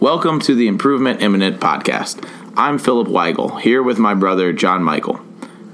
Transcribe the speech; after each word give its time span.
Welcome 0.00 0.38
to 0.42 0.54
the 0.54 0.68
Improvement 0.68 1.22
Imminent 1.22 1.58
podcast. 1.60 2.24
I'm 2.56 2.78
Philip 2.78 3.08
Weigel, 3.08 3.60
here 3.60 3.82
with 3.82 3.98
my 3.98 4.14
brother 4.14 4.52
John 4.52 4.80
Michael. 4.80 5.20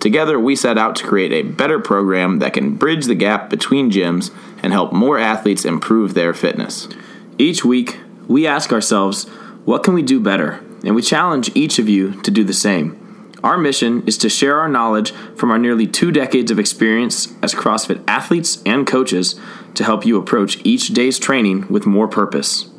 Together, 0.00 0.40
we 0.40 0.56
set 0.56 0.78
out 0.78 0.96
to 0.96 1.06
create 1.06 1.30
a 1.30 1.42
better 1.42 1.78
program 1.78 2.38
that 2.38 2.54
can 2.54 2.76
bridge 2.76 3.04
the 3.04 3.14
gap 3.14 3.50
between 3.50 3.90
gyms 3.90 4.34
and 4.62 4.72
help 4.72 4.94
more 4.94 5.18
athletes 5.18 5.66
improve 5.66 6.14
their 6.14 6.32
fitness. 6.32 6.88
Each 7.36 7.66
week, 7.66 7.98
we 8.26 8.46
ask 8.46 8.72
ourselves, 8.72 9.24
what 9.66 9.82
can 9.82 9.92
we 9.92 10.00
do 10.00 10.18
better? 10.18 10.64
And 10.82 10.94
we 10.94 11.02
challenge 11.02 11.54
each 11.54 11.78
of 11.78 11.90
you 11.90 12.18
to 12.22 12.30
do 12.30 12.44
the 12.44 12.54
same. 12.54 13.30
Our 13.44 13.58
mission 13.58 14.04
is 14.06 14.16
to 14.18 14.30
share 14.30 14.58
our 14.58 14.70
knowledge 14.70 15.12
from 15.36 15.50
our 15.50 15.58
nearly 15.58 15.86
two 15.86 16.10
decades 16.10 16.50
of 16.50 16.58
experience 16.58 17.34
as 17.42 17.52
CrossFit 17.52 18.02
athletes 18.08 18.62
and 18.64 18.86
coaches 18.86 19.38
to 19.74 19.84
help 19.84 20.06
you 20.06 20.16
approach 20.16 20.64
each 20.64 20.88
day's 20.88 21.18
training 21.18 21.68
with 21.68 21.84
more 21.84 22.08
purpose. 22.08 22.70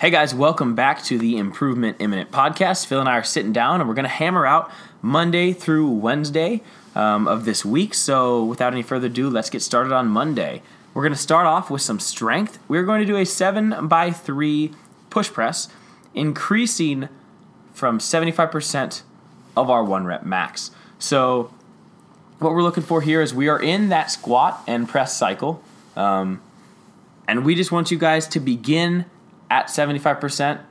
Hey 0.00 0.08
guys, 0.08 0.34
welcome 0.34 0.74
back 0.74 1.04
to 1.04 1.18
the 1.18 1.36
Improvement 1.36 1.98
Imminent 2.00 2.30
podcast. 2.30 2.86
Phil 2.86 3.00
and 3.00 3.06
I 3.06 3.18
are 3.18 3.22
sitting 3.22 3.52
down 3.52 3.82
and 3.82 3.86
we're 3.86 3.94
going 3.94 4.04
to 4.04 4.08
hammer 4.08 4.46
out 4.46 4.72
Monday 5.02 5.52
through 5.52 5.90
Wednesday 5.90 6.62
um, 6.94 7.28
of 7.28 7.44
this 7.44 7.66
week. 7.66 7.92
So, 7.92 8.42
without 8.42 8.72
any 8.72 8.82
further 8.82 9.08
ado, 9.08 9.28
let's 9.28 9.50
get 9.50 9.60
started 9.60 9.92
on 9.92 10.08
Monday. 10.08 10.62
We're 10.94 11.02
going 11.02 11.12
to 11.12 11.18
start 11.18 11.44
off 11.44 11.70
with 11.70 11.82
some 11.82 12.00
strength. 12.00 12.58
We're 12.66 12.84
going 12.84 13.00
to 13.00 13.06
do 13.06 13.18
a 13.18 13.26
7 13.26 13.88
by 13.88 14.10
3 14.10 14.72
push 15.10 15.30
press, 15.30 15.68
increasing 16.14 17.10
from 17.74 17.98
75% 17.98 19.02
of 19.54 19.68
our 19.68 19.84
one 19.84 20.06
rep 20.06 20.24
max. 20.24 20.70
So, 20.98 21.52
what 22.38 22.54
we're 22.54 22.62
looking 22.62 22.84
for 22.84 23.02
here 23.02 23.20
is 23.20 23.34
we 23.34 23.50
are 23.50 23.60
in 23.60 23.90
that 23.90 24.10
squat 24.10 24.62
and 24.66 24.88
press 24.88 25.14
cycle. 25.14 25.62
Um, 25.94 26.40
and 27.28 27.44
we 27.44 27.54
just 27.54 27.70
want 27.70 27.90
you 27.90 27.98
guys 27.98 28.26
to 28.28 28.40
begin 28.40 29.04
at 29.50 29.66
75% 29.66 30.62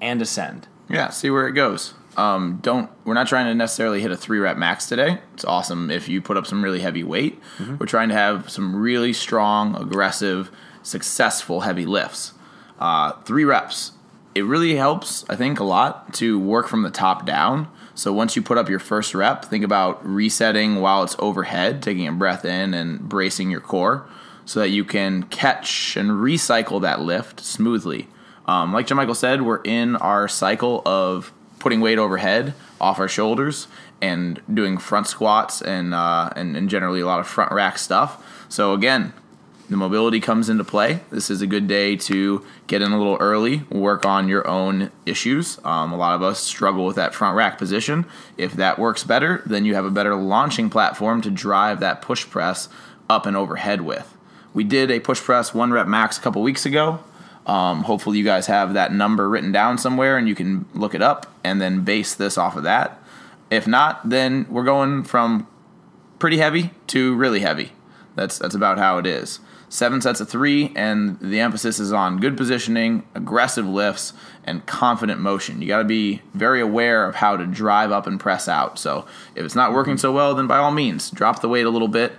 and 0.00 0.22
ascend. 0.22 0.68
Yeah, 0.88 1.10
see 1.10 1.30
where 1.30 1.48
it 1.48 1.52
goes. 1.52 1.94
Um, 2.16 2.60
don't 2.62 2.90
we're 3.04 3.14
not 3.14 3.26
trying 3.26 3.46
to 3.46 3.54
necessarily 3.54 4.00
hit 4.00 4.10
a 4.10 4.16
three 4.16 4.38
rep 4.38 4.56
max 4.56 4.86
today. 4.86 5.18
It's 5.34 5.44
awesome 5.44 5.90
if 5.90 6.08
you 6.08 6.22
put 6.22 6.36
up 6.36 6.46
some 6.46 6.62
really 6.62 6.80
heavy 6.80 7.02
weight. 7.02 7.40
Mm-hmm. 7.58 7.76
We're 7.78 7.86
trying 7.86 8.08
to 8.08 8.14
have 8.14 8.48
some 8.48 8.74
really 8.74 9.12
strong, 9.12 9.74
aggressive, 9.76 10.50
successful 10.82 11.60
heavy 11.60 11.84
lifts. 11.84 12.32
Uh, 12.78 13.12
three 13.22 13.44
reps. 13.44 13.92
It 14.34 14.44
really 14.44 14.76
helps, 14.76 15.24
I 15.30 15.36
think, 15.36 15.60
a 15.60 15.64
lot 15.64 16.12
to 16.14 16.38
work 16.38 16.68
from 16.68 16.82
the 16.82 16.90
top 16.90 17.24
down. 17.24 17.68
So 17.94 18.12
once 18.12 18.36
you 18.36 18.42
put 18.42 18.58
up 18.58 18.68
your 18.68 18.78
first 18.78 19.14
rep, 19.14 19.46
think 19.46 19.64
about 19.64 20.06
resetting 20.06 20.82
while 20.82 21.02
it's 21.02 21.16
overhead, 21.18 21.82
taking 21.82 22.06
a 22.06 22.12
breath 22.12 22.44
in 22.44 22.74
and 22.74 23.00
bracing 23.00 23.50
your 23.50 23.62
core 23.62 24.06
so 24.44 24.60
that 24.60 24.68
you 24.68 24.84
can 24.84 25.22
catch 25.24 25.96
and 25.96 26.10
recycle 26.10 26.82
that 26.82 27.00
lift 27.00 27.40
smoothly. 27.40 28.08
Um, 28.46 28.72
like 28.72 28.86
John 28.86 28.96
Michael 28.96 29.14
said, 29.14 29.42
we're 29.42 29.60
in 29.62 29.96
our 29.96 30.28
cycle 30.28 30.82
of 30.86 31.32
putting 31.58 31.80
weight 31.80 31.98
overhead 31.98 32.54
off 32.80 32.98
our 32.98 33.08
shoulders 33.08 33.66
and 34.00 34.40
doing 34.52 34.78
front 34.78 35.06
squats 35.06 35.62
and, 35.62 35.94
uh, 35.94 36.30
and, 36.36 36.56
and 36.56 36.68
generally 36.70 37.00
a 37.00 37.06
lot 37.06 37.18
of 37.18 37.26
front 37.26 37.50
rack 37.52 37.78
stuff. 37.78 38.22
So 38.48 38.72
again, 38.72 39.12
the 39.68 39.76
mobility 39.76 40.20
comes 40.20 40.48
into 40.48 40.62
play. 40.62 41.00
This 41.10 41.28
is 41.28 41.42
a 41.42 41.46
good 41.46 41.66
day 41.66 41.96
to 41.96 42.46
get 42.68 42.82
in 42.82 42.92
a 42.92 42.98
little 42.98 43.16
early, 43.16 43.64
work 43.68 44.06
on 44.06 44.28
your 44.28 44.46
own 44.46 44.92
issues. 45.04 45.58
Um, 45.64 45.92
a 45.92 45.96
lot 45.96 46.14
of 46.14 46.22
us 46.22 46.38
struggle 46.38 46.86
with 46.86 46.94
that 46.96 47.14
front 47.14 47.36
rack 47.36 47.58
position. 47.58 48.06
If 48.36 48.52
that 48.52 48.78
works 48.78 49.02
better, 49.02 49.42
then 49.44 49.64
you 49.64 49.74
have 49.74 49.84
a 49.84 49.90
better 49.90 50.14
launching 50.14 50.70
platform 50.70 51.20
to 51.22 51.30
drive 51.32 51.80
that 51.80 52.00
push 52.00 52.28
press 52.28 52.68
up 53.10 53.26
and 53.26 53.36
overhead 53.36 53.80
with. 53.80 54.14
We 54.54 54.62
did 54.62 54.90
a 54.90 55.00
push 55.00 55.20
press 55.20 55.52
one 55.52 55.72
rep 55.72 55.88
max 55.88 56.16
a 56.16 56.20
couple 56.20 56.42
weeks 56.42 56.64
ago. 56.64 57.00
Um, 57.46 57.84
hopefully, 57.84 58.18
you 58.18 58.24
guys 58.24 58.46
have 58.46 58.74
that 58.74 58.92
number 58.92 59.28
written 59.28 59.52
down 59.52 59.78
somewhere 59.78 60.18
and 60.18 60.28
you 60.28 60.34
can 60.34 60.66
look 60.74 60.94
it 60.94 61.02
up 61.02 61.32
and 61.44 61.60
then 61.60 61.84
base 61.84 62.14
this 62.14 62.36
off 62.36 62.56
of 62.56 62.64
that. 62.64 63.02
If 63.50 63.66
not, 63.66 64.08
then 64.08 64.46
we're 64.50 64.64
going 64.64 65.04
from 65.04 65.46
pretty 66.18 66.38
heavy 66.38 66.72
to 66.88 67.14
really 67.14 67.40
heavy. 67.40 67.72
That's 68.16 68.38
that's 68.38 68.54
about 68.54 68.78
how 68.78 68.98
it 68.98 69.06
is 69.06 69.40
seven 69.68 70.00
sets 70.00 70.20
of 70.20 70.28
three, 70.28 70.72
and 70.76 71.18
the 71.20 71.40
emphasis 71.40 71.78
is 71.78 71.92
on 71.92 72.18
good 72.18 72.36
positioning, 72.36 73.06
aggressive 73.14 73.66
lifts, 73.66 74.12
and 74.44 74.64
confident 74.66 75.20
motion. 75.20 75.60
You 75.60 75.68
got 75.68 75.78
to 75.78 75.84
be 75.84 76.22
very 76.34 76.60
aware 76.60 77.06
of 77.06 77.16
how 77.16 77.36
to 77.36 77.46
drive 77.46 77.90
up 77.90 78.06
and 78.06 78.18
press 78.18 78.48
out. 78.48 78.78
So 78.78 79.06
if 79.34 79.44
it's 79.44 79.54
not 79.54 79.72
working 79.72 79.96
so 79.96 80.12
well, 80.12 80.34
then 80.34 80.46
by 80.46 80.58
all 80.58 80.70
means, 80.70 81.10
drop 81.10 81.40
the 81.40 81.48
weight 81.48 81.66
a 81.66 81.70
little 81.70 81.88
bit, 81.88 82.12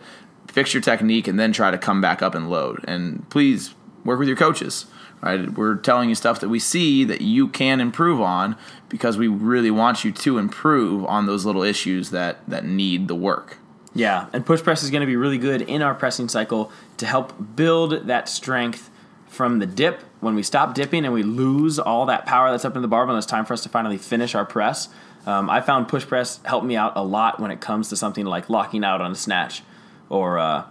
fix 0.48 0.74
your 0.74 0.82
technique, 0.82 1.28
and 1.28 1.40
then 1.40 1.52
try 1.52 1.72
to 1.72 1.78
come 1.78 2.02
back 2.02 2.22
up 2.22 2.36
and 2.36 2.50
load. 2.50 2.84
And 2.88 3.28
please 3.30 3.74
work 4.04 4.20
with 4.20 4.28
your 4.28 4.38
coaches. 4.38 4.86
Right? 5.22 5.52
We're 5.52 5.76
telling 5.76 6.10
you 6.10 6.16
stuff 6.16 6.40
that 6.42 6.50
we 6.50 6.60
see 6.60 7.04
that 7.04 7.22
you 7.22 7.48
can 7.48 7.82
improve 7.82 8.22
on 8.22 8.56
because 8.88 9.18
we 9.18 9.28
really 9.28 9.72
want 9.72 10.06
you 10.06 10.12
to 10.12 10.38
improve 10.38 11.06
on 11.06 11.26
those 11.26 11.44
little 11.44 11.64
issues 11.64 12.12
that 12.12 12.48
that 12.48 12.66
need 12.66 13.08
the 13.08 13.16
work. 13.16 13.58
Yeah, 13.96 14.28
and 14.32 14.46
push 14.46 14.62
press 14.62 14.84
is 14.84 14.92
going 14.92 15.02
to 15.02 15.08
be 15.08 15.16
really 15.16 15.40
good 15.40 15.64
in 15.64 15.82
our 15.82 15.96
pressing 15.96 16.30
cycle 16.30 16.72
to 16.98 17.08
help 17.08 17.56
build 17.56 18.08
that 18.08 18.30
strength 18.30 18.92
from 19.28 19.58
the 19.60 19.66
dip. 19.66 20.04
When 20.20 20.36
we 20.36 20.44
stop 20.44 20.76
dipping 20.76 21.04
and 21.04 21.14
we 21.14 21.24
lose 21.24 21.80
all 21.80 22.06
that 22.06 22.26
power 22.26 22.52
that's 22.52 22.66
up 22.66 22.76
in 22.76 22.82
the 22.84 22.88
barbell, 22.88 23.18
it's 23.18 23.26
time 23.26 23.46
for 23.46 23.54
us 23.54 23.64
to 23.64 23.70
finally 23.70 23.98
finish 23.98 24.36
our 24.36 24.46
press. 24.46 24.90
Um, 25.26 25.50
I 25.50 25.62
found 25.62 25.88
push 25.88 26.06
press 26.06 26.40
helped 26.46 26.66
me 26.66 26.76
out 26.76 26.94
a 26.96 27.04
lot 27.04 27.40
when 27.40 27.52
it 27.52 27.60
comes 27.60 27.90
to 27.90 27.98
something 27.98 28.26
like 28.26 28.50
locking 28.50 28.84
out 28.84 29.02
on 29.02 29.12
a 29.12 29.16
snatch 29.16 29.62
or 30.10 30.38
uh, 30.40 30.66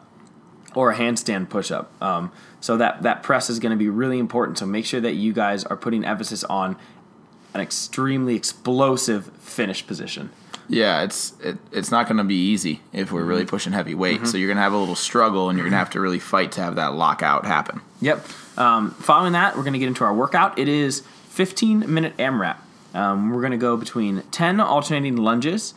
or 0.76 0.92
a 0.92 0.96
handstand 0.96 1.48
push 1.48 1.72
up. 1.72 1.90
Um, 2.00 2.30
so 2.60 2.76
that 2.76 3.02
that 3.02 3.24
press 3.24 3.50
is 3.50 3.58
going 3.58 3.70
to 3.70 3.76
be 3.76 3.88
really 3.88 4.20
important. 4.20 4.58
So 4.58 4.66
make 4.66 4.84
sure 4.84 5.00
that 5.00 5.14
you 5.14 5.32
guys 5.32 5.64
are 5.64 5.76
putting 5.76 6.04
emphasis 6.04 6.44
on 6.44 6.76
an 7.54 7.60
extremely 7.60 8.36
explosive 8.36 9.26
finish 9.38 9.84
position. 9.84 10.30
Yeah, 10.68 11.02
it's 11.02 11.32
it, 11.40 11.58
it's 11.72 11.90
not 11.90 12.06
going 12.06 12.18
to 12.18 12.24
be 12.24 12.50
easy 12.50 12.80
if 12.92 13.10
we're 13.10 13.24
really 13.24 13.42
mm-hmm. 13.42 13.50
pushing 13.50 13.72
heavy 13.72 13.94
weight. 13.94 14.16
Mm-hmm. 14.16 14.26
So 14.26 14.36
you're 14.36 14.48
going 14.48 14.58
to 14.58 14.62
have 14.62 14.72
a 14.72 14.78
little 14.78 14.94
struggle, 14.94 15.48
and 15.48 15.58
you're 15.58 15.64
going 15.64 15.72
to 15.72 15.78
have 15.78 15.90
to 15.90 16.00
really 16.00 16.18
fight 16.18 16.52
to 16.52 16.60
have 16.60 16.76
that 16.76 16.94
lockout 16.94 17.46
happen. 17.46 17.80
Yep. 18.00 18.26
Um, 18.58 18.90
following 18.92 19.32
that, 19.32 19.56
we're 19.56 19.62
going 19.62 19.74
to 19.74 19.78
get 19.78 19.88
into 19.88 20.04
our 20.04 20.14
workout. 20.14 20.58
It 20.58 20.68
is 20.68 21.00
15 21.28 21.92
minute 21.92 22.16
AMRAP. 22.18 22.56
Um, 22.94 23.30
we're 23.30 23.42
going 23.42 23.52
to 23.52 23.58
go 23.58 23.76
between 23.76 24.22
10 24.30 24.58
alternating 24.58 25.16
lunges, 25.16 25.74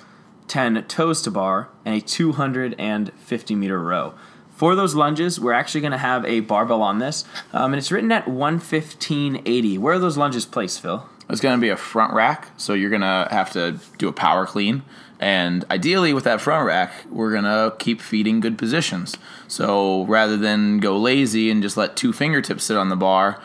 10 0.47 0.83
toes 0.85 1.21
to 1.23 1.31
bar, 1.31 1.69
and 1.85 1.95
a 1.95 2.01
250 2.01 3.55
meter 3.55 3.79
row. 3.79 4.13
For 4.59 4.75
those 4.75 4.93
lunges, 4.93 5.39
we're 5.39 5.53
actually 5.53 5.79
going 5.79 5.93
to 5.93 5.97
have 5.97 6.25
a 6.25 6.41
barbell 6.41 6.81
on 6.81 6.99
this, 6.99 7.23
um, 7.53 7.71
and 7.71 7.75
it's 7.79 7.93
written 7.93 8.11
at 8.11 8.25
115.80. 8.25 9.79
Where 9.79 9.93
are 9.93 9.99
those 9.99 10.17
lunges 10.17 10.45
placed, 10.45 10.81
Phil? 10.81 11.07
It's 11.29 11.39
going 11.39 11.57
to 11.57 11.61
be 11.61 11.69
a 11.69 11.77
front 11.77 12.13
rack, 12.13 12.49
so 12.57 12.73
you're 12.73 12.89
going 12.89 13.01
to 13.01 13.29
have 13.31 13.53
to 13.53 13.79
do 13.97 14.09
a 14.09 14.11
power 14.11 14.45
clean. 14.45 14.83
And 15.17 15.63
ideally, 15.71 16.11
with 16.11 16.25
that 16.25 16.41
front 16.41 16.67
rack, 16.67 16.91
we're 17.09 17.31
going 17.31 17.45
to 17.45 17.73
keep 17.79 18.01
feeding 18.01 18.41
good 18.41 18.57
positions. 18.57 19.15
So 19.47 20.03
rather 20.07 20.35
than 20.35 20.79
go 20.79 20.97
lazy 20.97 21.49
and 21.49 21.63
just 21.63 21.77
let 21.77 21.95
two 21.95 22.11
fingertips 22.11 22.65
sit 22.65 22.75
on 22.75 22.89
the 22.89 22.97
bar, 22.97 23.41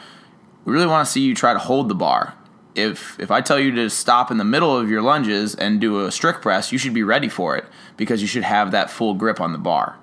we 0.64 0.72
really 0.72 0.88
want 0.88 1.06
to 1.06 1.12
see 1.12 1.20
you 1.20 1.36
try 1.36 1.52
to 1.52 1.60
hold 1.60 1.88
the 1.88 1.94
bar. 1.94 2.34
If, 2.74 3.20
if 3.20 3.30
I 3.30 3.40
tell 3.40 3.60
you 3.60 3.70
to 3.76 3.88
stop 3.88 4.32
in 4.32 4.38
the 4.38 4.42
middle 4.42 4.76
of 4.76 4.90
your 4.90 5.00
lunges 5.00 5.54
and 5.54 5.80
do 5.80 6.04
a 6.04 6.10
strict 6.10 6.42
press, 6.42 6.72
you 6.72 6.78
should 6.78 6.92
be 6.92 7.04
ready 7.04 7.28
for 7.28 7.56
it 7.56 7.66
because 7.96 8.20
you 8.20 8.26
should 8.26 8.42
have 8.42 8.72
that 8.72 8.90
full 8.90 9.14
grip 9.14 9.40
on 9.40 9.52
the 9.52 9.58
bar. 9.58 9.96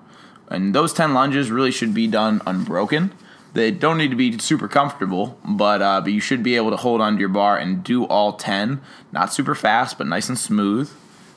And 0.48 0.74
those 0.74 0.92
10 0.92 1.14
lunges 1.14 1.50
really 1.50 1.70
should 1.70 1.94
be 1.94 2.06
done 2.06 2.42
unbroken. 2.46 3.12
They 3.54 3.70
don't 3.70 3.98
need 3.98 4.10
to 4.10 4.16
be 4.16 4.38
super 4.38 4.66
comfortable, 4.66 5.38
but 5.44 5.82
uh, 5.82 6.00
but 6.00 6.12
you 6.12 6.20
should 6.20 6.42
be 6.42 6.56
able 6.56 6.70
to 6.70 6.76
hold 6.76 7.02
onto 7.02 7.20
your 7.20 7.28
bar 7.28 7.58
and 7.58 7.84
do 7.84 8.04
all 8.06 8.32
ten, 8.32 8.80
not 9.12 9.32
super 9.32 9.54
fast, 9.54 9.98
but 9.98 10.06
nice 10.06 10.30
and 10.30 10.38
smooth. 10.38 10.90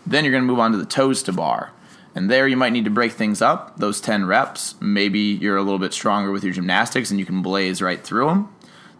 Then 0.05 0.23
you're 0.23 0.31
going 0.31 0.43
to 0.43 0.47
move 0.47 0.59
on 0.59 0.71
to 0.71 0.77
the 0.77 0.85
toes 0.85 1.23
to 1.23 1.33
bar. 1.33 1.71
And 2.13 2.31
there 2.31 2.47
you 2.47 2.55
might 2.55 2.71
need 2.71 2.85
to 2.85 2.91
break 2.91 3.11
things 3.11 3.41
up, 3.41 3.77
those 3.77 3.99
10 3.99 4.25
reps. 4.25 4.75
Maybe 4.79 5.19
you're 5.19 5.57
a 5.57 5.61
little 5.61 5.79
bit 5.79 5.91
stronger 5.91 6.31
with 6.31 6.45
your 6.45 6.53
gymnastics 6.53 7.11
and 7.11 7.19
you 7.19 7.25
can 7.25 7.41
blaze 7.41 7.81
right 7.81 8.01
through 8.01 8.27
them. 8.27 8.54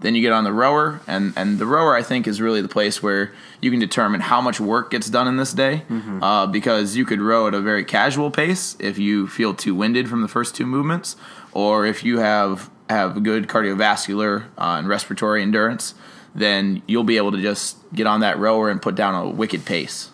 Then 0.06 0.14
you 0.14 0.22
get 0.22 0.34
on 0.34 0.44
the 0.44 0.54
rower, 0.54 1.02
and, 1.08 1.34
and 1.36 1.58
the 1.58 1.66
rower, 1.66 1.96
I 1.96 2.04
think, 2.04 2.28
is 2.28 2.40
really 2.40 2.62
the 2.62 2.68
place 2.68 3.02
where 3.02 3.34
you 3.60 3.72
can 3.72 3.80
determine 3.80 4.22
how 4.22 4.40
much 4.40 4.60
work 4.60 4.92
gets 4.92 5.10
done 5.10 5.28
in 5.28 5.38
this 5.38 5.52
day. 5.52 5.82
Mm-hmm. 5.90 6.22
Uh, 6.22 6.46
because 6.46 6.96
you 6.96 7.06
could 7.06 7.20
row 7.20 7.48
at 7.48 7.56
a 7.56 7.60
very 7.60 7.84
casual 7.84 8.30
pace 8.30 8.78
if 8.80 9.00
you 9.00 9.26
feel 9.28 9.56
too 9.56 9.74
winded 9.74 10.08
from 10.08 10.22
the 10.22 10.28
first 10.28 10.54
two 10.54 10.68
movements, 10.68 11.16
or 11.54 11.88
if 11.88 12.04
you 12.04 12.20
have 12.20 12.70
have 12.88 13.24
good 13.24 13.48
cardiovascular 13.48 14.44
uh, 14.60 14.78
and 14.78 14.88
respiratory 14.88 15.42
endurance, 15.42 15.96
then 16.36 16.84
you'll 16.86 17.04
be 17.04 17.18
able 17.18 17.32
to 17.32 17.42
just 17.42 17.78
get 17.92 18.06
on 18.06 18.20
that 18.20 18.38
rower 18.38 18.70
and 18.70 18.84
put 18.84 18.94
down 18.94 19.16
a 19.16 19.28
wicked 19.28 19.66
pace. 19.66 20.12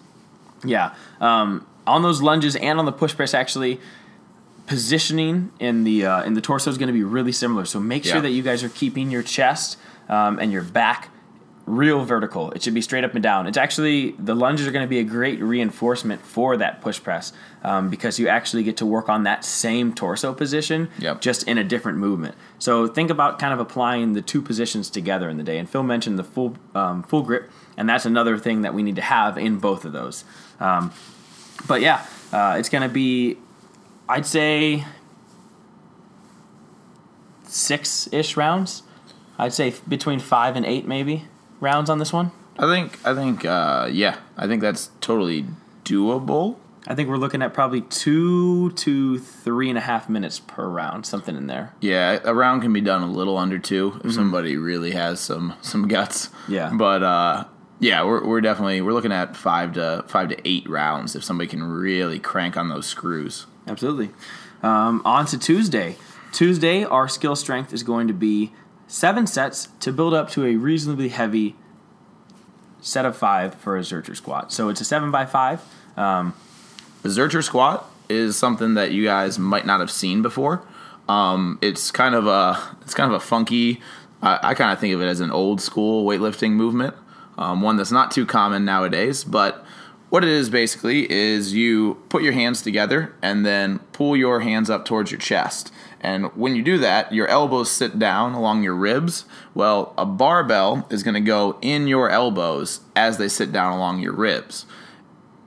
Yeah. 0.63 0.93
Um, 1.19 1.67
on 1.85 2.01
those 2.01 2.21
lunges 2.21 2.55
and 2.55 2.79
on 2.79 2.85
the 2.85 2.93
push 2.93 3.13
press, 3.13 3.33
actually, 3.33 3.81
positioning 4.71 5.51
in 5.59 5.83
the 5.83 6.05
uh, 6.05 6.23
in 6.23 6.33
the 6.33 6.39
torso 6.39 6.69
is 6.69 6.77
going 6.77 6.87
to 6.87 6.93
be 6.93 7.03
really 7.03 7.33
similar. 7.33 7.65
So 7.65 7.77
make 7.77 8.05
sure 8.05 8.15
yeah. 8.15 8.21
that 8.21 8.29
you 8.29 8.41
guys 8.41 8.63
are 8.63 8.69
keeping 8.69 9.11
your 9.11 9.21
chest 9.21 9.77
um, 10.07 10.39
and 10.39 10.49
your 10.49 10.63
back 10.63 11.09
real 11.65 12.05
vertical. 12.05 12.51
It 12.51 12.63
should 12.63 12.73
be 12.73 12.81
straight 12.81 13.03
up 13.03 13.13
and 13.13 13.21
down. 13.21 13.47
It's 13.47 13.57
actually 13.57 14.11
the 14.11 14.33
lunges 14.33 14.65
are 14.67 14.71
going 14.71 14.85
to 14.85 14.89
be 14.89 14.99
a 14.99 15.03
great 15.03 15.41
reinforcement 15.41 16.21
for 16.21 16.55
that 16.55 16.79
push 16.79 17.03
press 17.03 17.33
um, 17.63 17.89
because 17.89 18.17
you 18.17 18.29
actually 18.29 18.63
get 18.63 18.77
to 18.77 18.85
work 18.85 19.09
on 19.09 19.23
that 19.23 19.43
same 19.43 19.93
torso 19.93 20.33
position, 20.33 20.87
Yep. 20.99 21.19
just 21.19 21.43
in 21.49 21.57
a 21.57 21.65
different 21.65 21.97
movement. 21.97 22.35
So 22.57 22.87
think 22.87 23.09
about 23.09 23.39
kind 23.39 23.53
of 23.53 23.59
applying 23.59 24.13
the 24.13 24.21
two 24.21 24.41
positions 24.41 24.89
together 24.89 25.29
in 25.29 25.35
the 25.35 25.43
day. 25.43 25.57
And 25.57 25.69
Phil 25.69 25.83
mentioned 25.83 26.17
the 26.17 26.23
full 26.23 26.55
um, 26.73 27.03
full 27.03 27.23
grip, 27.23 27.51
and 27.75 27.89
that's 27.89 28.05
another 28.05 28.37
thing 28.37 28.61
that 28.61 28.73
we 28.73 28.83
need 28.83 28.95
to 28.95 29.01
have 29.01 29.37
in 29.37 29.57
both 29.57 29.83
of 29.83 29.91
those. 29.91 30.23
Um, 30.61 30.93
but 31.67 31.81
yeah, 31.81 32.05
uh, 32.31 32.55
it's 32.57 32.69
going 32.69 32.83
to 32.83 32.93
be, 32.93 33.37
I'd 34.11 34.25
say, 34.25 34.83
six 37.45 38.09
ish 38.11 38.35
rounds. 38.35 38.83
I'd 39.39 39.53
say 39.53 39.73
between 39.87 40.19
five 40.19 40.55
and 40.55 40.65
eight 40.65 40.85
maybe 40.85 41.25
rounds 41.61 41.89
on 41.89 41.99
this 41.99 42.11
one. 42.11 42.31
I 42.59 42.65
think 42.65 43.05
I 43.05 43.15
think 43.15 43.45
uh, 43.45 43.87
yeah, 43.91 44.17
I 44.37 44.47
think 44.47 44.61
that's 44.61 44.91
totally 44.99 45.45
doable. 45.85 46.57
I 46.87 46.95
think 46.95 47.07
we're 47.09 47.17
looking 47.17 47.41
at 47.41 47.53
probably 47.53 47.81
two 47.81 48.71
to 48.71 49.17
three 49.19 49.69
and 49.69 49.77
a 49.77 49.81
half 49.81 50.09
minutes 50.09 50.39
per 50.39 50.67
round, 50.67 51.05
something 51.05 51.37
in 51.37 51.47
there. 51.47 51.73
Yeah, 51.79 52.19
a 52.23 52.33
round 52.33 52.63
can 52.63 52.73
be 52.73 52.81
done 52.81 53.03
a 53.03 53.11
little 53.11 53.37
under 53.37 53.59
two 53.59 54.01
if 54.03 54.13
somebody 54.13 54.57
really 54.57 54.91
has 54.91 55.21
some 55.21 55.53
some 55.61 55.87
guts. 55.87 56.29
Yeah. 56.49 56.71
but 56.73 57.01
uh, 57.01 57.45
yeah, 57.81 58.03
we're 58.03 58.23
we're 58.25 58.41
definitely 58.41 58.79
we're 58.81 58.93
looking 58.93 59.11
at 59.11 59.35
five 59.35 59.73
to 59.73 60.05
five 60.07 60.29
to 60.29 60.47
eight 60.47 60.69
rounds 60.69 61.15
if 61.15 61.23
somebody 61.23 61.49
can 61.49 61.63
really 61.63 62.19
crank 62.19 62.55
on 62.55 62.69
those 62.69 62.85
screws. 62.85 63.47
Absolutely. 63.67 64.11
Um, 64.61 65.01
on 65.03 65.25
to 65.25 65.37
Tuesday. 65.37 65.95
Tuesday, 66.31 66.83
our 66.85 67.07
skill 67.09 67.35
strength 67.35 67.73
is 67.73 67.81
going 67.81 68.07
to 68.07 68.13
be 68.13 68.51
seven 68.87 69.25
sets 69.25 69.67
to 69.79 69.91
build 69.91 70.13
up 70.13 70.29
to 70.29 70.45
a 70.45 70.55
reasonably 70.55 71.09
heavy 71.09 71.55
set 72.81 73.03
of 73.03 73.17
five 73.17 73.55
for 73.55 73.75
a 73.77 73.81
Zercher 73.81 74.15
squat. 74.15 74.53
So 74.53 74.69
it's 74.69 74.79
a 74.79 74.85
seven 74.85 75.09
by 75.09 75.25
five. 75.25 75.61
Um, 75.97 76.33
The 77.01 77.09
Zercher 77.09 77.43
squat 77.43 77.89
is 78.09 78.37
something 78.37 78.75
that 78.75 78.91
you 78.91 79.03
guys 79.03 79.39
might 79.39 79.65
not 79.65 79.79
have 79.79 79.89
seen 79.89 80.21
before. 80.21 80.61
Um, 81.09 81.57
it's 81.61 81.89
kind 81.89 82.13
of 82.13 82.27
a 82.27 82.77
it's 82.83 82.93
kind 82.93 83.11
of 83.11 83.15
a 83.15 83.25
funky. 83.25 83.81
I, 84.21 84.39
I 84.43 84.53
kind 84.53 84.71
of 84.71 84.79
think 84.79 84.93
of 84.93 85.01
it 85.01 85.07
as 85.07 85.19
an 85.19 85.31
old 85.31 85.61
school 85.61 86.05
weightlifting 86.05 86.51
movement, 86.51 86.93
um, 87.37 87.61
one 87.61 87.77
that's 87.77 87.91
not 87.91 88.11
too 88.11 88.25
common 88.25 88.65
nowadays. 88.65 89.23
But 89.23 89.63
what 90.09 90.23
it 90.23 90.29
is 90.29 90.49
basically 90.49 91.09
is 91.11 91.53
you 91.53 92.01
put 92.09 92.23
your 92.23 92.33
hands 92.33 92.61
together 92.61 93.13
and 93.21 93.45
then 93.45 93.79
pull 93.93 94.15
your 94.15 94.41
hands 94.41 94.69
up 94.69 94.85
towards 94.85 95.11
your 95.11 95.19
chest. 95.19 95.71
And 96.01 96.25
when 96.35 96.55
you 96.55 96.63
do 96.63 96.77
that, 96.79 97.13
your 97.13 97.27
elbows 97.27 97.71
sit 97.71 97.99
down 97.99 98.33
along 98.33 98.63
your 98.63 98.75
ribs. 98.75 99.25
Well, 99.53 99.93
a 99.97 100.05
barbell 100.05 100.87
is 100.89 101.03
going 101.03 101.13
to 101.13 101.21
go 101.21 101.57
in 101.61 101.87
your 101.87 102.09
elbows 102.09 102.81
as 102.95 103.17
they 103.17 103.27
sit 103.27 103.51
down 103.51 103.73
along 103.73 103.99
your 103.99 104.13
ribs 104.13 104.65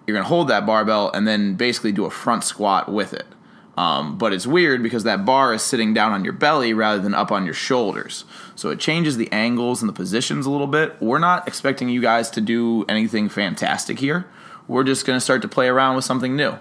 you're 0.07 0.17
gonna 0.17 0.29
hold 0.29 0.49
that 0.49 0.67
barbell 0.67 1.11
and 1.13 1.27
then 1.27 1.55
basically 1.55 1.93
do 1.93 2.05
a 2.05 2.11
front 2.11 2.45
squat 2.45 2.91
with 2.93 3.13
it. 3.13 3.27
Um, 3.77 4.19
but 4.19 4.33
it's 4.33 4.47
weird 4.47 4.83
because 4.83 5.03
that 5.05 5.25
bar 5.25 5.53
is 5.53 5.63
sitting 5.63 5.93
down 5.95 6.13
on 6.13 6.23
your 6.23 6.33
belly 6.33 6.73
rather 6.73 7.03
than 7.03 7.13
up 7.15 7.33
on 7.33 7.45
your 7.45 7.55
shoulders. 7.55 8.25
So 8.55 8.71
it 8.71 8.79
changes 8.79 9.17
the 9.17 9.31
angles 9.33 9.83
and 9.83 9.89
the 9.89 9.93
positions 9.93 10.47
a 10.47 10.51
little 10.51 10.69
bit. 10.69 11.01
We're 11.01 11.19
not 11.19 11.49
expecting 11.49 11.89
you 11.89 12.01
guys 12.01 12.31
to 12.31 12.41
do 12.41 12.85
anything 12.89 13.29
fantastic 13.29 13.99
here. 13.99 14.27
We're 14.69 14.85
just 14.85 15.05
gonna 15.05 15.21
start 15.21 15.43
to 15.43 15.49
play 15.49 15.67
around 15.67 15.97
with 15.97 16.05
something 16.05 16.37
new. 16.37 16.55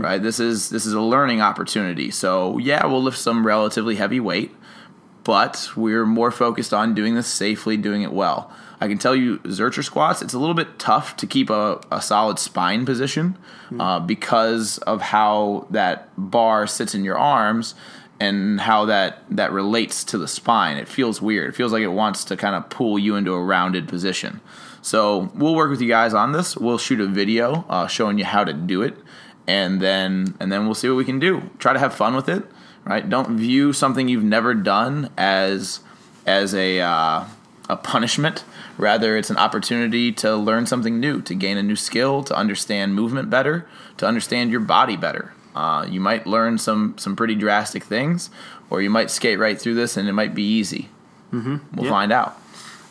Right? 0.00 0.22
This 0.22 0.40
is 0.40 0.70
this 0.70 0.86
is 0.86 0.94
a 0.94 1.00
learning 1.00 1.42
opportunity. 1.42 2.10
So 2.10 2.56
yeah, 2.58 2.86
we'll 2.86 3.02
lift 3.02 3.18
some 3.18 3.46
relatively 3.46 3.96
heavy 3.96 4.20
weight, 4.20 4.54
but 5.24 5.68
we're 5.76 6.06
more 6.06 6.30
focused 6.30 6.72
on 6.72 6.94
doing 6.94 7.14
this 7.14 7.26
safely, 7.26 7.76
doing 7.76 8.00
it 8.00 8.12
well. 8.12 8.50
I 8.80 8.88
can 8.88 8.98
tell 8.98 9.16
you, 9.16 9.38
Zercher 9.38 9.82
squats, 9.82 10.20
it's 10.20 10.34
a 10.34 10.38
little 10.38 10.54
bit 10.54 10.78
tough 10.78 11.16
to 11.16 11.26
keep 11.26 11.48
a, 11.48 11.80
a 11.90 12.02
solid 12.02 12.38
spine 12.38 12.84
position 12.84 13.38
uh, 13.78 14.00
because 14.00 14.78
of 14.78 15.00
how 15.00 15.66
that 15.70 16.10
bar 16.16 16.66
sits 16.66 16.94
in 16.94 17.02
your 17.02 17.18
arms 17.18 17.74
and 18.20 18.60
how 18.60 18.84
that, 18.86 19.24
that 19.30 19.52
relates 19.52 20.04
to 20.04 20.18
the 20.18 20.28
spine. 20.28 20.76
It 20.76 20.88
feels 20.88 21.22
weird. 21.22 21.50
It 21.50 21.56
feels 21.56 21.72
like 21.72 21.82
it 21.82 21.88
wants 21.88 22.24
to 22.24 22.36
kind 22.36 22.54
of 22.54 22.68
pull 22.68 22.98
you 22.98 23.16
into 23.16 23.32
a 23.32 23.42
rounded 23.42 23.88
position. 23.88 24.40
So 24.82 25.32
we'll 25.34 25.54
work 25.54 25.70
with 25.70 25.80
you 25.80 25.88
guys 25.88 26.14
on 26.14 26.32
this. 26.32 26.56
We'll 26.56 26.78
shoot 26.78 27.00
a 27.00 27.06
video 27.06 27.64
uh, 27.68 27.88
showing 27.88 28.18
you 28.18 28.24
how 28.24 28.44
to 28.44 28.52
do 28.52 28.82
it, 28.82 28.96
and 29.48 29.80
then 29.80 30.36
and 30.38 30.52
then 30.52 30.64
we'll 30.64 30.76
see 30.76 30.88
what 30.88 30.96
we 30.96 31.04
can 31.04 31.18
do. 31.18 31.50
Try 31.58 31.72
to 31.72 31.78
have 31.80 31.92
fun 31.92 32.14
with 32.14 32.28
it, 32.28 32.44
right? 32.84 33.08
Don't 33.08 33.36
view 33.36 33.72
something 33.72 34.06
you've 34.06 34.22
never 34.22 34.54
done 34.54 35.10
as 35.16 35.80
as 36.24 36.54
a 36.54 36.78
uh, 36.78 37.24
a 37.68 37.76
punishment. 37.76 38.44
Rather, 38.78 39.16
it's 39.16 39.30
an 39.30 39.36
opportunity 39.38 40.12
to 40.12 40.36
learn 40.36 40.66
something 40.66 41.00
new, 41.00 41.22
to 41.22 41.34
gain 41.34 41.56
a 41.56 41.62
new 41.62 41.76
skill, 41.76 42.22
to 42.24 42.34
understand 42.36 42.94
movement 42.94 43.30
better, 43.30 43.66
to 43.96 44.06
understand 44.06 44.50
your 44.50 44.60
body 44.60 44.96
better. 44.96 45.32
Uh, 45.54 45.86
you 45.88 46.00
might 46.00 46.26
learn 46.26 46.58
some 46.58 46.94
some 46.98 47.16
pretty 47.16 47.34
drastic 47.34 47.82
things, 47.84 48.28
or 48.68 48.82
you 48.82 48.90
might 48.90 49.10
skate 49.10 49.38
right 49.38 49.58
through 49.58 49.74
this 49.74 49.96
and 49.96 50.08
it 50.08 50.12
might 50.12 50.34
be 50.34 50.42
easy. 50.42 50.90
Mm-hmm. 51.32 51.56
We'll 51.74 51.86
Yeah. 51.86 51.90
find 51.90 52.12
out. 52.12 52.38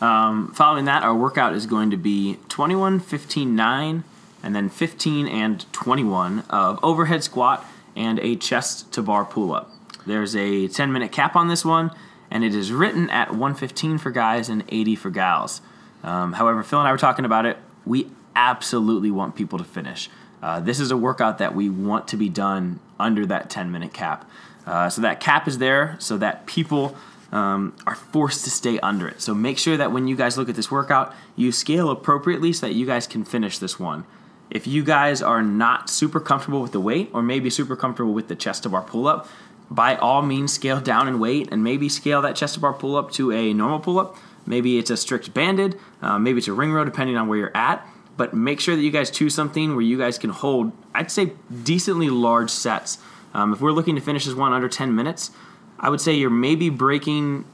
Um, 0.00 0.52
following 0.52 0.84
that, 0.86 1.02
our 1.04 1.14
workout 1.14 1.54
is 1.54 1.64
going 1.66 1.90
to 1.90 1.96
be 1.96 2.38
21, 2.48 2.98
15, 3.00 3.54
9, 3.54 4.04
and 4.42 4.54
then 4.54 4.68
15 4.68 5.26
and 5.28 5.64
21 5.72 6.40
of 6.50 6.78
overhead 6.82 7.22
squat 7.22 7.64
and 7.94 8.18
a 8.18 8.36
chest 8.36 8.92
to 8.92 9.02
bar 9.02 9.24
pull 9.24 9.54
up. 9.54 9.70
There's 10.04 10.36
a 10.36 10.68
10 10.68 10.92
minute 10.92 11.12
cap 11.12 11.34
on 11.36 11.48
this 11.48 11.64
one, 11.64 11.92
and 12.30 12.42
it 12.44 12.54
is 12.54 12.72
written 12.72 13.08
at 13.10 13.30
115 13.30 13.98
for 13.98 14.10
guys 14.10 14.48
and 14.48 14.64
80 14.68 14.96
for 14.96 15.10
gals. 15.10 15.60
Um, 16.06 16.32
however, 16.32 16.62
Phil 16.62 16.78
and 16.78 16.88
I 16.88 16.92
were 16.92 16.98
talking 16.98 17.26
about 17.26 17.44
it. 17.44 17.58
We 17.84 18.10
absolutely 18.34 19.10
want 19.10 19.34
people 19.34 19.58
to 19.58 19.64
finish. 19.64 20.08
Uh, 20.42 20.60
this 20.60 20.80
is 20.80 20.90
a 20.90 20.96
workout 20.96 21.38
that 21.38 21.54
we 21.54 21.68
want 21.68 22.08
to 22.08 22.16
be 22.16 22.28
done 22.28 22.80
under 22.98 23.26
that 23.26 23.50
10 23.50 23.70
minute 23.70 23.92
cap. 23.92 24.28
Uh, 24.64 24.88
so 24.88 25.02
that 25.02 25.20
cap 25.20 25.46
is 25.46 25.58
there 25.58 25.96
so 25.98 26.16
that 26.18 26.46
people 26.46 26.96
um, 27.32 27.74
are 27.86 27.94
forced 27.94 28.44
to 28.44 28.50
stay 28.50 28.78
under 28.80 29.08
it. 29.08 29.20
So 29.20 29.34
make 29.34 29.58
sure 29.58 29.76
that 29.76 29.92
when 29.92 30.08
you 30.08 30.16
guys 30.16 30.38
look 30.38 30.48
at 30.48 30.54
this 30.54 30.70
workout, 30.70 31.14
you 31.34 31.52
scale 31.52 31.90
appropriately 31.90 32.52
so 32.52 32.66
that 32.66 32.74
you 32.74 32.86
guys 32.86 33.06
can 33.06 33.24
finish 33.24 33.58
this 33.58 33.78
one. 33.78 34.04
If 34.50 34.66
you 34.66 34.84
guys 34.84 35.22
are 35.22 35.42
not 35.42 35.90
super 35.90 36.20
comfortable 36.20 36.62
with 36.62 36.72
the 36.72 36.80
weight, 36.80 37.10
or 37.12 37.22
maybe 37.22 37.50
super 37.50 37.74
comfortable 37.74 38.12
with 38.12 38.28
the 38.28 38.36
chest 38.36 38.62
to 38.62 38.68
bar 38.68 38.82
pull 38.82 39.08
up, 39.08 39.28
by 39.68 39.96
all 39.96 40.22
means 40.22 40.52
scale 40.52 40.80
down 40.80 41.08
in 41.08 41.18
weight 41.18 41.48
and 41.50 41.64
maybe 41.64 41.88
scale 41.88 42.22
that 42.22 42.36
chest 42.36 42.54
to 42.54 42.60
bar 42.60 42.72
pull 42.72 42.96
up 42.96 43.10
to 43.12 43.32
a 43.32 43.52
normal 43.52 43.80
pull 43.80 43.98
up. 43.98 44.16
Maybe 44.46 44.78
it's 44.78 44.90
a 44.90 44.96
strict 44.96 45.34
banded, 45.34 45.78
uh, 46.02 46.18
maybe 46.18 46.38
it's 46.38 46.48
a 46.48 46.52
ring 46.52 46.72
row, 46.72 46.84
depending 46.84 47.16
on 47.16 47.28
where 47.28 47.38
you're 47.38 47.56
at. 47.56 47.86
But 48.16 48.32
make 48.32 48.60
sure 48.60 48.74
that 48.74 48.80
you 48.80 48.90
guys 48.90 49.10
choose 49.10 49.34
something 49.34 49.72
where 49.74 49.84
you 49.84 49.98
guys 49.98 50.16
can 50.16 50.30
hold, 50.30 50.72
I'd 50.94 51.10
say, 51.10 51.32
decently 51.64 52.08
large 52.08 52.50
sets. 52.50 52.98
Um, 53.34 53.52
if 53.52 53.60
we're 53.60 53.72
looking 53.72 53.94
to 53.96 54.00
finish 54.00 54.24
this 54.24 54.34
one 54.34 54.54
under 54.54 54.68
10 54.68 54.94
minutes, 54.94 55.30
I 55.78 55.90
would 55.90 56.00
say 56.00 56.14
you're 56.14 56.30
maybe 56.30 56.70
breaking 56.70 57.44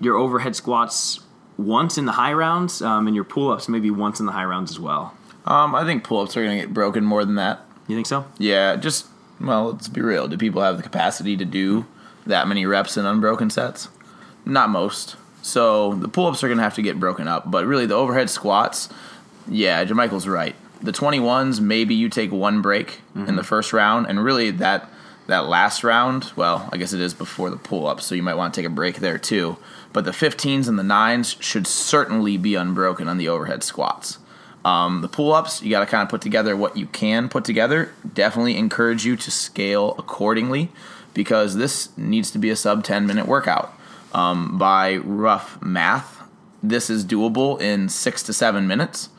your 0.00 0.16
overhead 0.16 0.56
squats 0.56 1.20
once 1.56 1.98
in 1.98 2.06
the 2.06 2.12
high 2.12 2.32
rounds, 2.32 2.82
um, 2.82 3.06
and 3.06 3.14
your 3.14 3.24
pull 3.24 3.50
ups 3.50 3.68
maybe 3.68 3.90
once 3.90 4.18
in 4.18 4.26
the 4.26 4.32
high 4.32 4.44
rounds 4.44 4.70
as 4.70 4.80
well. 4.80 5.14
Um, 5.44 5.74
I 5.74 5.84
think 5.84 6.04
pull 6.04 6.20
ups 6.20 6.36
are 6.36 6.42
going 6.44 6.58
to 6.58 6.66
get 6.66 6.74
broken 6.74 7.04
more 7.04 7.24
than 7.24 7.36
that. 7.36 7.60
You 7.86 7.94
think 7.94 8.06
so? 8.06 8.26
Yeah, 8.38 8.76
just 8.76 9.06
well, 9.40 9.72
let's 9.72 9.88
be 9.88 10.00
real. 10.00 10.28
Do 10.28 10.36
people 10.36 10.62
have 10.62 10.76
the 10.76 10.82
capacity 10.82 11.36
to 11.36 11.44
do 11.44 11.86
that 12.26 12.48
many 12.48 12.66
reps 12.66 12.96
in 12.96 13.06
unbroken 13.06 13.50
sets? 13.50 13.88
Not 14.44 14.70
most. 14.70 15.16
So 15.48 15.94
the 15.94 16.08
pull-ups 16.08 16.44
are 16.44 16.48
going 16.48 16.58
to 16.58 16.64
have 16.64 16.74
to 16.74 16.82
get 16.82 17.00
broken 17.00 17.26
up, 17.26 17.50
but 17.50 17.64
really 17.64 17.86
the 17.86 17.94
overhead 17.94 18.28
squats, 18.28 18.88
yeah, 19.48 19.82
John 19.84 19.96
Michael's 19.96 20.26
right. 20.26 20.54
The 20.82 20.92
21s, 20.92 21.58
maybe 21.60 21.94
you 21.94 22.08
take 22.08 22.30
one 22.30 22.60
break 22.60 23.00
in 23.16 23.34
the 23.34 23.42
first 23.42 23.72
round, 23.72 24.06
and 24.06 24.22
really 24.22 24.50
that 24.52 24.88
that 25.26 25.46
last 25.46 25.84
round, 25.84 26.32
well, 26.36 26.68
I 26.72 26.78
guess 26.78 26.94
it 26.94 27.00
is 27.00 27.12
before 27.12 27.50
the 27.50 27.56
pull-ups, 27.56 28.04
so 28.04 28.14
you 28.14 28.22
might 28.22 28.36
want 28.36 28.54
to 28.54 28.60
take 28.60 28.66
a 28.66 28.72
break 28.72 28.96
there 28.96 29.18
too. 29.18 29.58
But 29.92 30.04
the 30.06 30.10
15s 30.10 30.68
and 30.68 30.78
the 30.78 30.82
9s 30.82 31.42
should 31.42 31.66
certainly 31.66 32.38
be 32.38 32.54
unbroken 32.54 33.08
on 33.08 33.18
the 33.18 33.28
overhead 33.28 33.62
squats. 33.62 34.18
Um, 34.64 35.02
the 35.02 35.08
pull 35.08 35.32
ups, 35.32 35.62
you 35.62 35.70
got 35.70 35.80
to 35.80 35.86
kind 35.86 36.02
of 36.02 36.08
put 36.08 36.22
together 36.22 36.56
what 36.56 36.76
you 36.76 36.86
can 36.86 37.28
put 37.28 37.44
together. 37.44 37.92
Definitely 38.14 38.56
encourage 38.56 39.04
you 39.04 39.16
to 39.16 39.30
scale 39.30 39.94
accordingly 39.98 40.70
because 41.14 41.56
this 41.56 41.96
needs 41.98 42.30
to 42.30 42.38
be 42.38 42.50
a 42.50 42.56
sub 42.56 42.84
10 42.84 43.06
minute 43.06 43.26
workout. 43.26 43.77
Um, 44.12 44.58
by 44.58 44.96
rough 44.96 45.60
math, 45.62 46.22
this 46.62 46.90
is 46.90 47.04
doable 47.04 47.60
in 47.60 47.88
six 47.88 48.22
to 48.24 48.32
seven 48.32 48.66
minutes. 48.66 49.10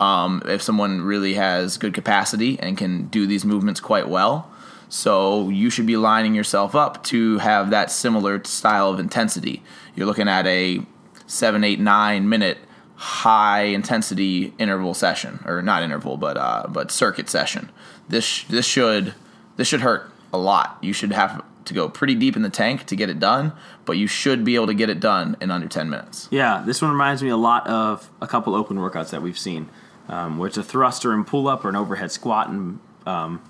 Um, 0.00 0.42
if 0.46 0.62
someone 0.62 1.00
really 1.02 1.34
has 1.34 1.76
good 1.76 1.92
capacity 1.92 2.58
and 2.60 2.78
can 2.78 3.08
do 3.08 3.26
these 3.26 3.44
movements 3.44 3.80
quite 3.80 4.08
well. 4.08 4.50
So 4.88 5.48
you 5.48 5.70
should 5.70 5.86
be 5.86 5.96
lining 5.96 6.34
yourself 6.34 6.74
up 6.74 7.02
to 7.04 7.38
have 7.38 7.70
that 7.70 7.90
similar 7.90 8.42
style 8.44 8.90
of 8.90 9.00
intensity. 9.00 9.62
You're 9.94 10.06
looking 10.06 10.28
at 10.28 10.46
a 10.46 10.80
seven, 11.26 11.64
eight, 11.64 11.80
nine 11.80 12.28
minute 12.28 12.58
high 12.94 13.62
intensity 13.62 14.52
interval 14.58 14.92
session, 14.94 15.40
or 15.46 15.62
not 15.62 15.82
interval, 15.82 16.16
but 16.16 16.36
uh, 16.36 16.64
but 16.68 16.90
circuit 16.90 17.28
session. 17.28 17.70
This 18.08 18.44
this 18.44 18.66
should 18.66 19.14
this 19.56 19.68
should 19.68 19.82
hurt. 19.82 20.10
A 20.32 20.38
lot. 20.38 20.78
You 20.82 20.92
should 20.92 21.12
have 21.12 21.44
to 21.64 21.74
go 21.74 21.88
pretty 21.88 22.14
deep 22.14 22.36
in 22.36 22.42
the 22.42 22.50
tank 22.50 22.86
to 22.86 22.96
get 22.96 23.10
it 23.10 23.20
done, 23.20 23.52
but 23.84 23.92
you 23.92 24.06
should 24.06 24.44
be 24.44 24.54
able 24.54 24.66
to 24.66 24.74
get 24.74 24.90
it 24.90 25.00
done 25.00 25.36
in 25.40 25.50
under 25.50 25.68
10 25.68 25.88
minutes. 25.88 26.28
Yeah, 26.30 26.62
this 26.66 26.82
one 26.82 26.90
reminds 26.90 27.22
me 27.22 27.28
a 27.28 27.36
lot 27.36 27.66
of 27.66 28.10
a 28.20 28.26
couple 28.26 28.54
open 28.54 28.78
workouts 28.78 29.10
that 29.10 29.22
we've 29.22 29.38
seen, 29.38 29.68
um, 30.08 30.38
where 30.38 30.48
it's 30.48 30.56
a 30.56 30.62
thruster 30.62 31.12
and 31.12 31.26
pull 31.26 31.46
up 31.46 31.64
or 31.64 31.68
an 31.68 31.76
overhead 31.76 32.10
squat 32.10 32.48
and 32.48 32.80
um, 33.06 33.42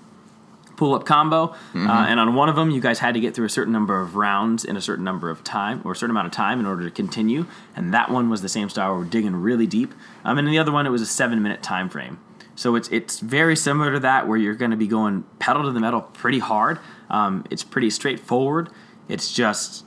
pull 0.79 0.93
up 0.93 1.05
combo. 1.05 1.47
Mm-hmm. 1.47 1.89
Uh, 1.89 2.05
and 2.07 2.19
on 2.19 2.35
one 2.35 2.49
of 2.49 2.55
them, 2.55 2.71
you 2.71 2.81
guys 2.81 2.99
had 2.99 3.13
to 3.13 3.19
get 3.19 3.35
through 3.35 3.45
a 3.45 3.49
certain 3.49 3.73
number 3.73 3.99
of 4.01 4.15
rounds 4.15 4.63
in 4.65 4.77
a 4.77 4.81
certain 4.81 5.03
number 5.03 5.29
of 5.29 5.43
time 5.43 5.81
or 5.83 5.91
a 5.91 5.95
certain 5.95 6.11
amount 6.11 6.27
of 6.27 6.33
time 6.33 6.59
in 6.59 6.65
order 6.65 6.83
to 6.83 6.91
continue. 6.91 7.45
And 7.75 7.93
that 7.93 8.09
one 8.09 8.29
was 8.29 8.41
the 8.41 8.49
same 8.49 8.69
style 8.69 8.95
we're 8.95 9.05
digging 9.05 9.35
really 9.35 9.67
deep. 9.67 9.93
Um, 10.23 10.37
and 10.37 10.47
in 10.47 10.51
the 10.51 10.59
other 10.59 10.71
one, 10.71 10.85
it 10.85 10.89
was 10.89 11.01
a 11.01 11.05
seven 11.05 11.41
minute 11.43 11.61
time 11.61 11.89
frame. 11.89 12.19
So 12.59 12.75
it's 12.75 12.89
it's 12.89 13.21
very 13.21 13.55
similar 13.55 13.93
to 13.93 14.01
that 14.01 14.27
where 14.27 14.37
you're 14.37 14.53
going 14.53 14.71
to 14.71 14.77
be 14.77 14.85
going 14.85 15.23
pedal 15.39 15.63
to 15.63 15.71
the 15.71 15.79
metal 15.79 16.01
pretty 16.01 16.39
hard. 16.39 16.79
Um, 17.09 17.45
it's 17.49 17.63
pretty 17.63 17.89
straightforward. 17.89 18.67
It's 19.07 19.31
just 19.31 19.85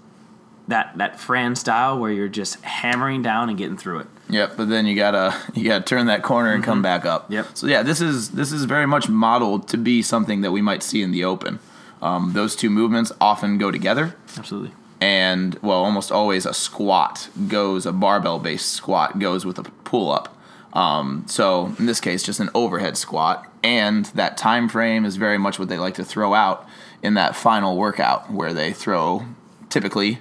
that 0.68 0.96
that 0.96 1.20
Fran 1.20 1.54
style 1.54 1.98
where 1.98 2.10
you're 2.10 2.28
just 2.28 2.62
hammering 2.62 3.20
down 3.20 3.50
and 3.50 3.58
getting 3.58 3.76
through 3.76 3.98
it. 3.98 4.06
Yep, 4.30 4.56
but 4.56 4.70
then 4.70 4.86
you 4.86 4.96
gotta 4.96 5.38
you 5.54 5.68
gotta 5.68 5.84
turn 5.84 6.06
that 6.06 6.22
corner 6.22 6.54
and 6.54 6.64
come 6.64 6.80
back 6.80 7.04
up. 7.04 7.30
Yep. 7.30 7.48
So 7.52 7.66
yeah, 7.66 7.82
this 7.82 8.00
is 8.00 8.30
this 8.30 8.52
is 8.52 8.64
very 8.64 8.86
much 8.86 9.06
modeled 9.06 9.68
to 9.68 9.76
be 9.76 10.00
something 10.00 10.40
that 10.40 10.52
we 10.52 10.62
might 10.62 10.82
see 10.82 11.02
in 11.02 11.10
the 11.10 11.24
open. 11.24 11.58
Um, 12.00 12.32
those 12.32 12.56
two 12.56 12.70
movements 12.70 13.12
often 13.20 13.58
go 13.58 13.70
together, 13.70 14.16
Absolutely. 14.38 14.72
and 14.98 15.58
well, 15.60 15.84
almost 15.84 16.10
always 16.10 16.46
a 16.46 16.54
squat 16.54 17.28
goes 17.48 17.84
a 17.84 17.92
barbell 17.92 18.38
based 18.38 18.70
squat 18.70 19.18
goes 19.18 19.44
with 19.44 19.58
a 19.58 19.62
pull 19.62 20.10
up. 20.10 20.38
Um, 20.72 21.24
so 21.28 21.74
in 21.78 21.86
this 21.86 22.00
case, 22.00 22.22
just 22.22 22.40
an 22.40 22.50
overhead 22.54 22.96
squat, 22.96 23.46
and 23.62 24.06
that 24.06 24.36
time 24.36 24.68
frame 24.68 25.04
is 25.04 25.16
very 25.16 25.38
much 25.38 25.58
what 25.58 25.68
they 25.68 25.78
like 25.78 25.94
to 25.94 26.04
throw 26.04 26.34
out 26.34 26.66
in 27.02 27.14
that 27.14 27.36
final 27.36 27.76
workout, 27.76 28.30
where 28.30 28.54
they 28.54 28.72
throw 28.72 29.26
typically 29.68 30.18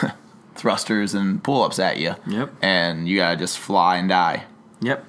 thrusters 0.54 1.14
and 1.14 1.42
pull 1.42 1.62
ups 1.62 1.78
at 1.78 1.98
you. 1.98 2.14
Yep. 2.26 2.52
And 2.62 3.08
you 3.08 3.16
gotta 3.18 3.36
just 3.36 3.58
fly 3.58 3.98
and 3.98 4.08
die. 4.08 4.44
Yep. 4.80 5.04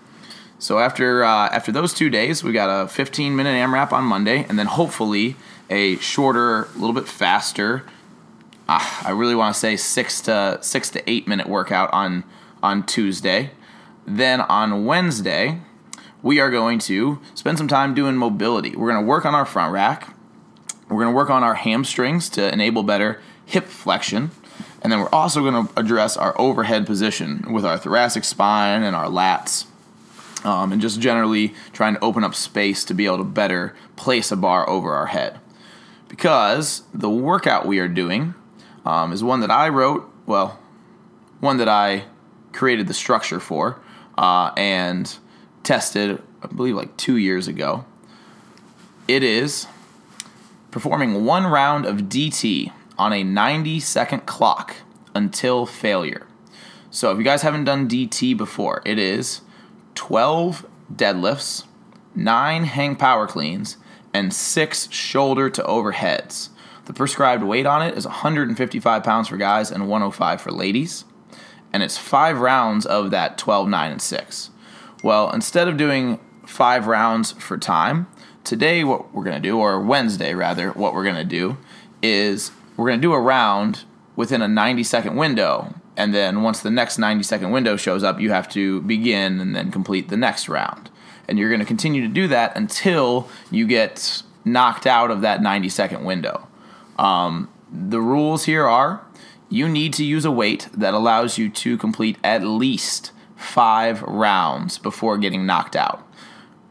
So 0.59 0.79
after 0.79 1.23
uh, 1.23 1.49
after 1.49 1.71
those 1.71 1.93
two 1.93 2.09
days, 2.09 2.43
we 2.43 2.51
got 2.51 2.69
a 2.69 2.87
15 2.87 3.35
minute 3.35 3.51
AMRAP 3.51 3.91
on 3.91 4.03
Monday, 4.03 4.45
and 4.49 4.57
then 4.57 4.67
hopefully 4.67 5.35
a 5.69 5.97
shorter, 5.97 6.63
a 6.63 6.77
little 6.77 6.93
bit 6.93 7.07
faster. 7.07 7.83
Uh, 8.67 9.01
I 9.03 9.11
really 9.11 9.35
want 9.35 9.53
to 9.53 9.59
say 9.59 9.75
six 9.75 10.21
to 10.21 10.59
six 10.61 10.89
to 10.91 11.09
eight 11.09 11.27
minute 11.27 11.47
workout 11.47 11.91
on 11.93 12.23
on 12.63 12.85
Tuesday. 12.85 13.51
Then 14.07 14.39
on 14.39 14.85
Wednesday, 14.85 15.59
we 16.23 16.39
are 16.39 16.49
going 16.49 16.79
to 16.79 17.19
spend 17.35 17.57
some 17.57 17.67
time 17.67 17.93
doing 17.93 18.15
mobility. 18.15 18.73
We're 18.73 18.89
going 18.89 19.03
to 19.03 19.07
work 19.07 19.25
on 19.25 19.35
our 19.35 19.45
front 19.45 19.73
rack. 19.73 20.15
We're 20.89 21.03
going 21.03 21.13
to 21.13 21.15
work 21.15 21.29
on 21.29 21.43
our 21.43 21.55
hamstrings 21.55 22.29
to 22.29 22.51
enable 22.51 22.83
better 22.83 23.21
hip 23.45 23.65
flexion. 23.65 24.31
And 24.81 24.91
then 24.91 25.01
we're 25.01 25.09
also 25.09 25.41
going 25.41 25.67
to 25.67 25.73
address 25.77 26.15
our 26.15 26.39
overhead 26.39 26.85
position 26.85 27.51
with 27.51 27.65
our 27.65 27.77
thoracic 27.77 28.23
spine 28.23 28.81
and 28.81 28.95
our 28.95 29.07
lats. 29.07 29.65
Um, 30.45 30.71
and 30.71 30.81
just 30.81 31.01
generally 31.01 31.53
trying 31.73 31.95
to 31.95 31.99
open 31.99 32.23
up 32.23 32.33
space 32.33 32.85
to 32.85 32.93
be 32.93 33.07
able 33.07 33.17
to 33.17 33.23
better 33.25 33.75
place 33.97 34.31
a 34.31 34.37
bar 34.37 34.69
over 34.69 34.93
our 34.93 35.07
head. 35.07 35.37
Because 36.07 36.83
the 36.93 37.09
workout 37.09 37.65
we 37.65 37.79
are 37.79 37.89
doing 37.89 38.35
um, 38.85 39.11
is 39.11 39.21
one 39.21 39.41
that 39.41 39.51
I 39.51 39.67
wrote, 39.67 40.09
well, 40.25 40.59
one 41.41 41.57
that 41.57 41.67
I 41.67 42.05
created 42.53 42.87
the 42.87 42.93
structure 42.93 43.41
for 43.41 43.81
uh, 44.17 44.51
and 44.57 45.17
tested, 45.63 46.21
I 46.41 46.47
believe, 46.47 46.75
like 46.75 46.95
two 46.97 47.17
years 47.17 47.47
ago. 47.47 47.85
It 49.07 49.23
is 49.23 49.67
performing 50.71 51.25
one 51.25 51.45
round 51.45 51.85
of 51.85 52.03
DT 52.03 52.71
on 52.97 53.13
a 53.13 53.23
90 53.23 53.79
second 53.79 54.25
clock 54.25 54.77
until 55.13 55.65
failure. 55.65 56.27
So 56.89 57.11
if 57.11 57.17
you 57.17 57.23
guys 57.23 57.41
haven't 57.41 57.65
done 57.65 57.87
DT 57.87 58.35
before, 58.37 58.81
it 58.85 58.97
is 58.97 59.41
12 59.95 60.65
deadlifts, 60.93 61.65
9 62.15 62.63
hang 62.63 62.95
power 62.95 63.27
cleans, 63.27 63.77
and 64.13 64.33
6 64.33 64.91
shoulder 64.91 65.49
to 65.49 65.61
overheads. 65.63 66.49
The 66.85 66.93
prescribed 66.93 67.43
weight 67.43 67.65
on 67.65 67.81
it 67.81 67.97
is 67.97 68.05
155 68.05 69.03
pounds 69.03 69.27
for 69.27 69.37
guys 69.37 69.71
and 69.71 69.89
105 69.89 70.41
for 70.41 70.51
ladies. 70.51 71.03
And 71.73 71.83
it's 71.83 71.97
5 71.97 72.39
rounds 72.39 72.85
of 72.85 73.11
that 73.11 73.37
12, 73.37 73.67
9, 73.67 73.91
and 73.91 74.01
6. 74.01 74.49
Well, 75.03 75.31
instead 75.31 75.67
of 75.67 75.77
doing 75.77 76.19
5 76.45 76.87
rounds 76.87 77.33
for 77.33 77.57
time, 77.57 78.07
today 78.43 78.83
what 78.83 79.13
we're 79.13 79.23
going 79.23 79.41
to 79.41 79.47
do, 79.47 79.59
or 79.59 79.81
Wednesday 79.81 80.33
rather, 80.33 80.71
what 80.71 80.93
we're 80.93 81.03
going 81.03 81.15
to 81.15 81.25
do 81.25 81.57
is 82.01 82.51
we're 82.77 82.87
going 82.87 82.99
to 82.99 83.07
do 83.07 83.13
a 83.13 83.19
round 83.19 83.83
within 84.15 84.41
a 84.41 84.47
90 84.47 84.83
second 84.83 85.15
window. 85.15 85.73
And 85.95 86.13
then 86.13 86.43
once 86.43 86.61
the 86.61 86.69
next 86.69 86.97
90 86.97 87.23
second 87.23 87.51
window 87.51 87.75
shows 87.75 88.03
up, 88.03 88.19
you 88.19 88.31
have 88.31 88.47
to 88.49 88.81
begin 88.81 89.39
and 89.39 89.55
then 89.55 89.71
complete 89.71 90.09
the 90.09 90.17
next 90.17 90.47
round. 90.47 90.89
And 91.27 91.37
you're 91.37 91.49
going 91.49 91.59
to 91.59 91.65
continue 91.65 92.01
to 92.01 92.07
do 92.07 92.27
that 92.29 92.55
until 92.55 93.27
you 93.51 93.67
get 93.67 94.23
knocked 94.45 94.87
out 94.87 95.11
of 95.11 95.21
that 95.21 95.41
90 95.41 95.69
second 95.69 96.03
window. 96.05 96.47
Um, 96.97 97.49
the 97.71 97.99
rules 97.99 98.45
here 98.45 98.65
are 98.65 99.05
you 99.49 99.69
need 99.69 99.93
to 99.93 100.03
use 100.03 100.25
a 100.25 100.31
weight 100.31 100.69
that 100.73 100.93
allows 100.93 101.37
you 101.37 101.49
to 101.49 101.77
complete 101.77 102.17
at 102.23 102.43
least 102.43 103.11
five 103.35 104.01
rounds 104.01 104.77
before 104.77 105.17
getting 105.17 105.45
knocked 105.45 105.75
out. 105.75 106.05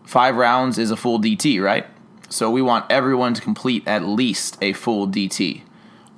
Five 0.05 0.37
rounds 0.37 0.79
is 0.79 0.91
a 0.91 0.97
full 0.97 1.19
DT, 1.19 1.63
right? 1.63 1.87
So 2.29 2.51
we 2.51 2.61
want 2.61 2.91
everyone 2.91 3.35
to 3.35 3.41
complete 3.41 3.87
at 3.87 4.05
least 4.05 4.59
a 4.61 4.73
full 4.73 5.09
DT. 5.09 5.63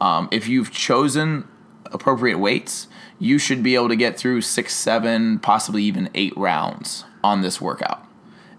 Um, 0.01 0.29
if 0.31 0.49
you've 0.49 0.73
chosen 0.73 1.47
appropriate 1.87 2.39
weights, 2.39 2.89
you 3.19 3.39
should 3.39 3.63
be 3.63 3.75
able 3.75 3.89
to 3.89 3.97
get 3.97 4.19
through 4.19 4.43
six, 4.43 4.75
seven, 4.75 5.39
possibly 5.39 5.83
even 5.83 6.09
eight 6.15 6.37
rounds 6.37 7.05
on 7.23 7.43
this 7.43 7.61
workout. 7.61 8.05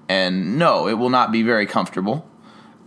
And 0.07 0.57
no, 0.57 0.87
it 0.87 0.93
will 0.93 1.09
not 1.09 1.31
be 1.31 1.43
very 1.43 1.65
comfortable. 1.65 2.28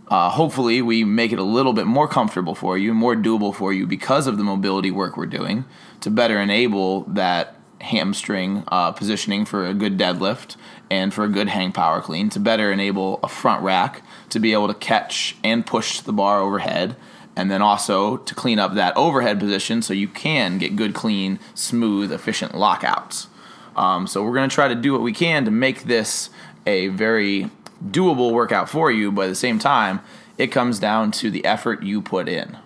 Uh, 0.09 0.29
hopefully, 0.29 0.81
we 0.81 1.03
make 1.03 1.31
it 1.31 1.39
a 1.39 1.43
little 1.43 1.73
bit 1.73 1.87
more 1.87 2.07
comfortable 2.07 2.55
for 2.55 2.77
you, 2.77 2.93
more 2.93 3.15
doable 3.15 3.55
for 3.55 3.71
you 3.73 3.87
because 3.87 4.27
of 4.27 4.37
the 4.37 4.43
mobility 4.43 4.91
work 4.91 5.17
we're 5.17 5.25
doing 5.25 5.65
to 6.01 6.11
better 6.11 6.39
enable 6.39 7.01
that 7.01 7.55
hamstring 7.81 8.63
uh, 8.69 8.91
positioning 8.91 9.45
for 9.45 9.65
a 9.65 9.73
good 9.73 9.97
deadlift 9.97 10.55
and 10.89 11.13
for 11.13 11.23
a 11.25 11.29
good 11.29 11.49
hang 11.49 11.71
power 11.71 12.01
clean 12.01 12.29
to 12.29 12.39
better 12.39 12.71
enable 12.71 13.19
a 13.23 13.27
front 13.27 13.61
rack 13.61 14.01
to 14.29 14.39
be 14.39 14.53
able 14.53 14.67
to 14.67 14.73
catch 14.73 15.35
and 15.43 15.65
push 15.65 15.99
the 15.99 16.13
bar 16.13 16.39
overhead 16.39 16.95
and 17.35 17.49
then 17.49 17.61
also 17.61 18.17
to 18.17 18.35
clean 18.35 18.59
up 18.59 18.75
that 18.75 18.95
overhead 18.95 19.39
position 19.39 19.81
so 19.81 19.93
you 19.93 20.07
can 20.07 20.57
get 20.57 20.75
good, 20.75 20.93
clean, 20.93 21.39
smooth, 21.55 22.11
efficient 22.11 22.55
lockouts. 22.55 23.27
Um, 23.75 24.05
so 24.05 24.23
we're 24.23 24.35
going 24.35 24.49
to 24.49 24.53
try 24.53 24.67
to 24.67 24.75
do 24.75 24.93
what 24.93 25.01
we 25.01 25.13
can 25.13 25.45
to 25.45 25.51
make 25.51 25.83
this 25.83 26.29
a 26.65 26.89
very 26.89 27.49
doable 27.85 28.31
workout 28.31 28.69
for 28.69 28.91
you, 28.91 29.11
but 29.11 29.23
at 29.23 29.29
the 29.29 29.35
same 29.35 29.59
time, 29.59 30.01
it 30.37 30.47
comes 30.47 30.79
down 30.79 31.11
to 31.11 31.29
the 31.29 31.43
effort 31.45 31.83
you 31.83 32.01
put 32.01 32.27
in. 32.27 32.57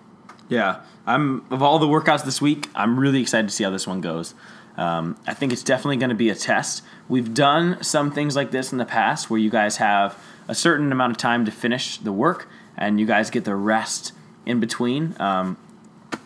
Yeah, 0.50 0.81
I'm 1.05 1.45
of 1.51 1.62
all 1.62 1.79
the 1.79 1.88
workouts 1.88 2.24
this 2.24 2.41
week. 2.41 2.69
I'm 2.75 3.00
really 3.00 3.21
excited 3.21 3.50
to 3.50 3.53
see 3.53 3.63
how 3.63 3.69
this 3.69 3.88
one 3.88 4.01
goes. 4.01 4.33
Um, 4.77 5.17
I 5.25 5.33
think 5.33 5.51
it's 5.51 5.63
definitely 5.63 5.97
going 5.97 6.09
to 6.09 6.15
be 6.15 6.29
a 6.29 6.36
test. 6.36 6.83
We've 7.09 7.33
done 7.33 7.83
some 7.83 8.12
things 8.12 8.36
like 8.36 8.51
this 8.51 8.71
in 8.71 8.77
the 8.77 8.86
past 8.86 9.29
where 9.29 9.39
you 9.39 9.50
guys 9.50 9.77
have 9.77 10.17
a 10.47 10.53
certain 10.53 10.91
amount 10.91 11.12
of 11.12 11.17
time 11.17 11.45
to 11.45 11.51
finish 11.51 11.97
the 11.97 12.12
work, 12.12 12.47
and 12.77 13.00
you 13.00 13.05
guys 13.05 13.29
get 13.29 13.43
the 13.43 13.55
rest 13.55 14.13
in 14.45 14.59
between. 14.59 15.15
Um, 15.19 15.57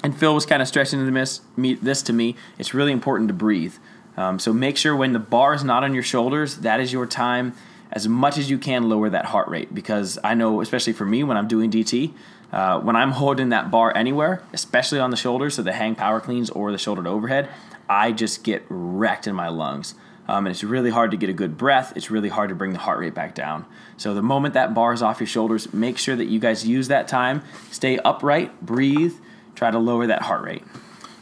and 0.04 0.18
Phil 0.18 0.36
was 0.36 0.46
kind 0.46 0.62
of 0.62 0.68
stressing 0.68 1.12
this, 1.14 1.42
this 1.58 2.02
to 2.04 2.14
me. 2.14 2.36
It's 2.60 2.74
really 2.74 2.92
important 2.92 3.30
to 3.30 3.34
breathe. 3.34 3.76
Um, 4.18 4.38
so 4.38 4.52
make 4.52 4.78
sure 4.78 4.96
when 4.96 5.14
the 5.14 5.20
bar 5.20 5.54
is 5.54 5.64
not 5.64 5.84
on 5.84 5.94
your 5.94 6.04
shoulders, 6.04 6.58
that 6.58 6.80
is 6.80 6.92
your 6.92 7.06
time. 7.06 7.54
As 7.92 8.08
much 8.08 8.38
as 8.38 8.50
you 8.50 8.58
can, 8.58 8.88
lower 8.88 9.10
that 9.10 9.26
heart 9.26 9.50
rate 9.50 9.74
because 9.74 10.18
I 10.24 10.34
know, 10.34 10.62
especially 10.62 10.94
for 10.94 11.06
me, 11.06 11.24
when 11.24 11.36
I'm 11.38 11.48
doing 11.48 11.70
DT, 11.70 12.14
uh, 12.52 12.80
when 12.80 12.96
I'm 12.96 13.12
holding 13.12 13.50
that 13.50 13.72
bar 13.72 13.96
anywhere, 13.96 14.44
especially 14.54 15.00
on 15.00 15.12
the 15.12 15.18
shoulders, 15.18 15.56
so 15.56 15.64
the 15.64 15.74
hang 15.74 15.96
power 15.96 16.20
cleans 16.20 16.50
or 16.50 16.72
the 16.72 16.78
shoulder 16.78 17.04
to 17.04 17.10
overhead, 17.10 17.50
I 17.90 18.12
just 18.12 18.44
get 18.44 18.64
wrecked 18.70 19.28
in 19.28 19.36
my 19.36 19.50
lungs. 19.50 19.96
Um, 20.28 20.46
and 20.46 20.54
it's 20.54 20.64
really 20.64 20.92
hard 20.92 21.12
to 21.12 21.18
get 21.18 21.30
a 21.30 21.34
good 21.34 21.58
breath. 21.58 21.92
It's 21.96 22.10
really 22.10 22.30
hard 22.30 22.50
to 22.50 22.56
bring 22.56 22.72
the 22.72 22.80
heart 22.80 23.00
rate 23.00 23.14
back 23.14 23.36
down. 23.36 23.66
So 23.98 24.14
the 24.14 24.22
moment 24.22 24.54
that 24.54 24.74
bar 24.74 24.94
is 24.94 25.02
off 25.02 25.20
your 25.20 25.28
shoulders, 25.28 25.74
make 25.74 25.98
sure 25.98 26.16
that 26.16 26.26
you 26.26 26.40
guys 26.40 26.66
use 26.66 26.88
that 26.88 27.08
time. 27.08 27.42
Stay 27.72 27.98
upright, 27.98 28.62
breathe, 28.62 29.16
try 29.56 29.72
to 29.72 29.80
lower 29.80 30.08
that 30.08 30.22
heart 30.24 30.44
rate. 30.44 30.64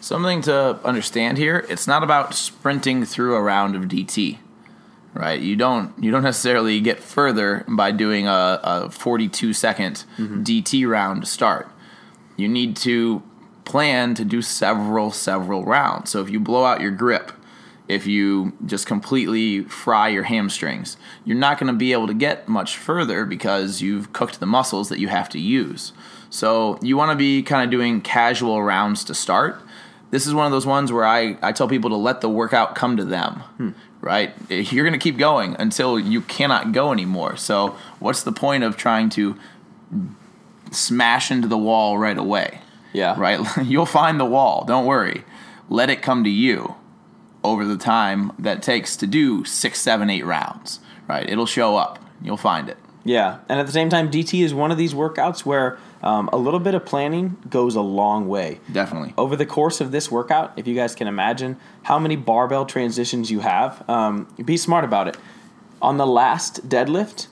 Something 0.01 0.41
to 0.43 0.79
understand 0.85 1.37
here, 1.37 1.65
it's 1.69 1.87
not 1.87 2.03
about 2.03 2.33
sprinting 2.33 3.03
through 3.03 3.35
a 3.35 3.41
round 3.41 3.75
of 3.75 3.83
DT. 3.83 4.37
Right? 5.13 5.39
You 5.39 5.55
don't 5.55 5.91
you 6.01 6.11
don't 6.11 6.23
necessarily 6.23 6.79
get 6.79 6.99
further 6.99 7.65
by 7.67 7.91
doing 7.91 8.27
a, 8.27 8.59
a 8.63 8.89
42 8.91 9.53
second 9.53 10.05
DT 10.17 10.87
round 10.87 11.27
start. 11.27 11.69
You 12.37 12.47
need 12.47 12.75
to 12.77 13.23
plan 13.65 14.15
to 14.15 14.23
do 14.23 14.41
several 14.41 15.11
several 15.11 15.63
rounds. 15.65 16.11
So 16.11 16.21
if 16.21 16.29
you 16.29 16.39
blow 16.39 16.63
out 16.63 16.79
your 16.79 16.91
grip, 16.91 17.31
if 17.89 18.05
you 18.05 18.53
just 18.65 18.85
completely 18.85 19.63
fry 19.63 20.07
your 20.07 20.23
hamstrings. 20.23 20.95
You're 21.25 21.37
not 21.37 21.59
going 21.59 21.73
to 21.73 21.77
be 21.77 21.91
able 21.91 22.07
to 22.07 22.13
get 22.13 22.47
much 22.47 22.77
further 22.77 23.25
because 23.25 23.81
you've 23.81 24.13
cooked 24.13 24.39
the 24.39 24.45
muscles 24.45 24.89
that 24.89 24.99
you 24.99 25.07
have 25.07 25.27
to 25.29 25.39
use. 25.39 25.91
So 26.29 26.77
you 26.83 26.95
want 26.95 27.11
to 27.11 27.17
be 27.17 27.41
kind 27.41 27.63
of 27.63 27.71
doing 27.71 27.99
casual 27.99 28.61
rounds 28.61 29.03
to 29.05 29.15
start. 29.15 29.59
This 30.11 30.27
is 30.27 30.35
one 30.35 30.45
of 30.45 30.51
those 30.51 30.67
ones 30.67 30.91
where 30.91 31.05
I, 31.05 31.37
I 31.41 31.51
tell 31.51 31.67
people 31.67 31.89
to 31.89 31.95
let 31.95 32.21
the 32.21 32.29
workout 32.29 32.75
come 32.75 32.95
to 32.97 33.03
them, 33.03 33.33
hmm. 33.57 33.69
Right? 34.01 34.33
You're 34.49 34.85
going 34.85 34.97
to 34.97 35.03
keep 35.03 35.17
going 35.17 35.55
until 35.59 35.99
you 35.99 36.21
cannot 36.21 36.71
go 36.71 36.91
anymore. 36.91 37.37
So, 37.37 37.75
what's 37.99 38.23
the 38.23 38.31
point 38.31 38.63
of 38.63 38.77
trying 38.77 39.09
to 39.11 39.37
smash 40.71 41.31
into 41.31 41.47
the 41.47 41.57
wall 41.57 41.97
right 41.97 42.17
away? 42.17 42.61
Yeah. 42.93 43.15
Right? 43.17 43.39
You'll 43.63 43.85
find 43.85 44.19
the 44.19 44.25
wall. 44.25 44.65
Don't 44.65 44.85
worry. 44.85 45.23
Let 45.69 45.89
it 45.89 46.01
come 46.01 46.23
to 46.23 46.29
you 46.29 46.75
over 47.43 47.65
the 47.65 47.77
time 47.77 48.31
that 48.39 48.61
takes 48.61 48.95
to 48.97 49.07
do 49.07 49.45
six, 49.45 49.79
seven, 49.79 50.09
eight 50.09 50.25
rounds, 50.25 50.79
right? 51.07 51.29
It'll 51.29 51.45
show 51.45 51.77
up. 51.77 51.99
You'll 52.21 52.37
find 52.37 52.69
it. 52.69 52.77
Yeah. 53.05 53.39
And 53.47 53.59
at 53.59 53.65
the 53.65 53.71
same 53.71 53.89
time, 53.89 54.11
DT 54.11 54.43
is 54.43 54.53
one 54.53 54.71
of 54.71 54.77
these 54.77 54.93
workouts 54.93 55.45
where 55.45 55.77
um, 56.01 56.29
a 56.31 56.37
little 56.37 56.59
bit 56.59 56.75
of 56.75 56.85
planning 56.85 57.37
goes 57.49 57.75
a 57.75 57.81
long 57.81 58.27
way. 58.27 58.59
Definitely. 58.71 59.13
Over 59.17 59.35
the 59.35 59.45
course 59.45 59.81
of 59.81 59.91
this 59.91 60.09
workout, 60.09 60.53
if 60.55 60.67
you 60.67 60.75
guys 60.75 60.95
can 60.95 61.07
imagine 61.07 61.57
how 61.83 61.99
many 61.99 62.15
barbell 62.15 62.65
transitions 62.65 63.29
you 63.29 63.41
have, 63.41 63.87
um, 63.89 64.27
be 64.43 64.57
smart 64.57 64.83
about 64.83 65.07
it. 65.07 65.17
On 65.81 65.97
the 65.97 66.07
last 66.07 66.67
deadlift, 66.69 67.27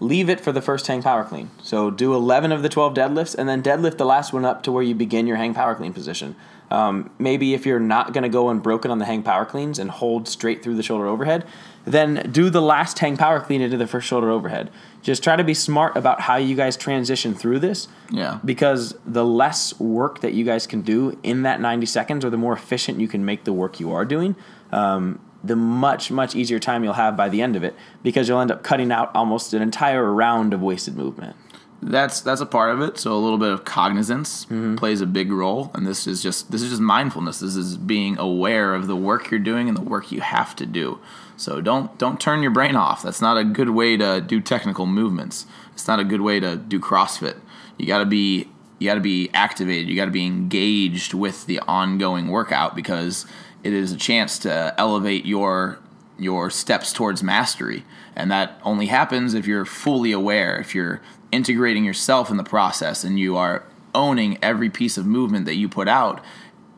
leave 0.00 0.30
it 0.30 0.40
for 0.40 0.50
the 0.50 0.62
first 0.62 0.86
hang 0.86 1.02
power 1.02 1.24
clean. 1.24 1.50
So 1.62 1.90
do 1.90 2.14
11 2.14 2.52
of 2.52 2.62
the 2.62 2.68
12 2.68 2.94
deadlifts 2.94 3.34
and 3.34 3.48
then 3.48 3.62
deadlift 3.62 3.98
the 3.98 4.06
last 4.06 4.32
one 4.32 4.44
up 4.44 4.62
to 4.64 4.72
where 4.72 4.82
you 4.82 4.94
begin 4.94 5.26
your 5.26 5.36
hang 5.36 5.54
power 5.54 5.74
clean 5.74 5.92
position. 5.92 6.34
Um, 6.70 7.10
maybe 7.18 7.52
if 7.52 7.66
you're 7.66 7.80
not 7.80 8.12
going 8.12 8.22
to 8.22 8.28
go 8.28 8.48
unbroken 8.48 8.90
on 8.90 8.98
the 8.98 9.04
hang 9.04 9.22
power 9.22 9.44
cleans 9.44 9.78
and 9.78 9.90
hold 9.90 10.28
straight 10.28 10.62
through 10.62 10.76
the 10.76 10.82
shoulder 10.82 11.06
overhead, 11.06 11.44
then 11.84 12.30
do 12.30 12.48
the 12.48 12.62
last 12.62 12.98
hang 13.00 13.16
power 13.16 13.40
clean 13.40 13.60
into 13.60 13.76
the 13.76 13.86
first 13.86 14.06
shoulder 14.06 14.30
overhead. 14.30 14.70
Just 15.02 15.24
try 15.24 15.34
to 15.34 15.42
be 15.42 15.54
smart 15.54 15.96
about 15.96 16.20
how 16.22 16.36
you 16.36 16.54
guys 16.54 16.76
transition 16.76 17.34
through 17.34 17.58
this. 17.58 17.88
Yeah. 18.10 18.38
Because 18.44 18.94
the 19.04 19.24
less 19.24 19.78
work 19.80 20.20
that 20.20 20.32
you 20.32 20.44
guys 20.44 20.66
can 20.66 20.82
do 20.82 21.18
in 21.22 21.42
that 21.42 21.60
90 21.60 21.86
seconds, 21.86 22.24
or 22.24 22.30
the 22.30 22.36
more 22.36 22.52
efficient 22.52 23.00
you 23.00 23.08
can 23.08 23.24
make 23.24 23.44
the 23.44 23.52
work 23.52 23.80
you 23.80 23.92
are 23.92 24.04
doing, 24.04 24.36
um, 24.70 25.20
the 25.42 25.56
much, 25.56 26.10
much 26.10 26.34
easier 26.34 26.58
time 26.58 26.84
you'll 26.84 26.92
have 26.92 27.16
by 27.16 27.28
the 27.28 27.40
end 27.40 27.56
of 27.56 27.64
it 27.64 27.74
because 28.02 28.28
you'll 28.28 28.40
end 28.40 28.50
up 28.50 28.62
cutting 28.62 28.92
out 28.92 29.14
almost 29.14 29.54
an 29.54 29.62
entire 29.62 30.12
round 30.12 30.52
of 30.52 30.60
wasted 30.60 30.96
movement 30.96 31.36
that's 31.82 32.20
that's 32.20 32.40
a 32.40 32.46
part 32.46 32.74
of 32.74 32.80
it. 32.82 32.98
So 32.98 33.12
a 33.12 33.18
little 33.18 33.38
bit 33.38 33.50
of 33.50 33.64
cognizance 33.64 34.44
mm-hmm. 34.44 34.76
plays 34.76 35.00
a 35.00 35.06
big 35.06 35.32
role, 35.32 35.70
and 35.74 35.86
this 35.86 36.06
is 36.06 36.22
just 36.22 36.50
this 36.50 36.62
is 36.62 36.70
just 36.70 36.82
mindfulness. 36.82 37.40
This 37.40 37.56
is 37.56 37.76
being 37.76 38.18
aware 38.18 38.74
of 38.74 38.86
the 38.86 38.96
work 38.96 39.30
you're 39.30 39.40
doing 39.40 39.68
and 39.68 39.76
the 39.76 39.82
work 39.82 40.12
you 40.12 40.20
have 40.20 40.54
to 40.56 40.66
do. 40.66 40.98
So 41.36 41.60
don't 41.60 41.96
don't 41.98 42.20
turn 42.20 42.42
your 42.42 42.50
brain 42.50 42.76
off. 42.76 43.02
That's 43.02 43.22
not 43.22 43.38
a 43.38 43.44
good 43.44 43.70
way 43.70 43.96
to 43.96 44.20
do 44.20 44.40
technical 44.40 44.86
movements. 44.86 45.46
It's 45.72 45.88
not 45.88 46.00
a 46.00 46.04
good 46.04 46.20
way 46.20 46.38
to 46.40 46.56
do 46.56 46.78
CrossFit. 46.78 47.38
You 47.78 47.86
got 47.86 47.98
to 47.98 48.06
be 48.06 48.48
you 48.78 48.88
got 48.88 48.94
to 48.94 49.00
be 49.00 49.30
activated. 49.32 49.88
You 49.88 49.96
got 49.96 50.06
to 50.06 50.10
be 50.10 50.26
engaged 50.26 51.14
with 51.14 51.46
the 51.46 51.60
ongoing 51.60 52.28
workout 52.28 52.76
because 52.76 53.26
it 53.62 53.72
is 53.72 53.92
a 53.92 53.96
chance 53.96 54.38
to 54.40 54.74
elevate 54.78 55.26
your 55.26 55.78
your 56.18 56.50
steps 56.50 56.92
towards 56.92 57.22
mastery. 57.22 57.84
And 58.14 58.30
that 58.30 58.60
only 58.62 58.86
happens 58.86 59.32
if 59.32 59.46
you're 59.46 59.64
fully 59.64 60.12
aware, 60.12 60.58
if 60.58 60.74
you're 60.74 61.00
integrating 61.32 61.84
yourself 61.84 62.30
in 62.30 62.36
the 62.36 62.44
process 62.44 63.04
and 63.04 63.18
you 63.18 63.36
are 63.36 63.64
owning 63.94 64.38
every 64.42 64.68
piece 64.68 64.98
of 64.98 65.06
movement 65.06 65.46
that 65.46 65.56
you 65.56 65.68
put 65.68 65.88
out, 65.88 66.22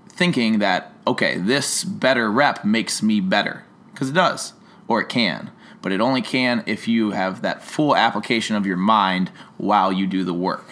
thinking 0.08 0.60
that, 0.60 0.92
okay, 1.06 1.38
this 1.38 1.84
better 1.84 2.30
rep 2.30 2.64
makes 2.64 3.02
me 3.02 3.20
better. 3.20 3.64
Because 3.92 4.10
it 4.10 4.14
does, 4.14 4.52
or 4.86 5.00
it 5.00 5.08
can. 5.08 5.50
But 5.82 5.92
it 5.92 6.00
only 6.00 6.22
can 6.22 6.62
if 6.66 6.86
you 6.86 7.10
have 7.10 7.42
that 7.42 7.62
full 7.62 7.96
application 7.96 8.54
of 8.54 8.64
your 8.64 8.76
mind 8.76 9.30
while 9.58 9.92
you 9.92 10.06
do 10.06 10.22
the 10.22 10.32
work. 10.32 10.66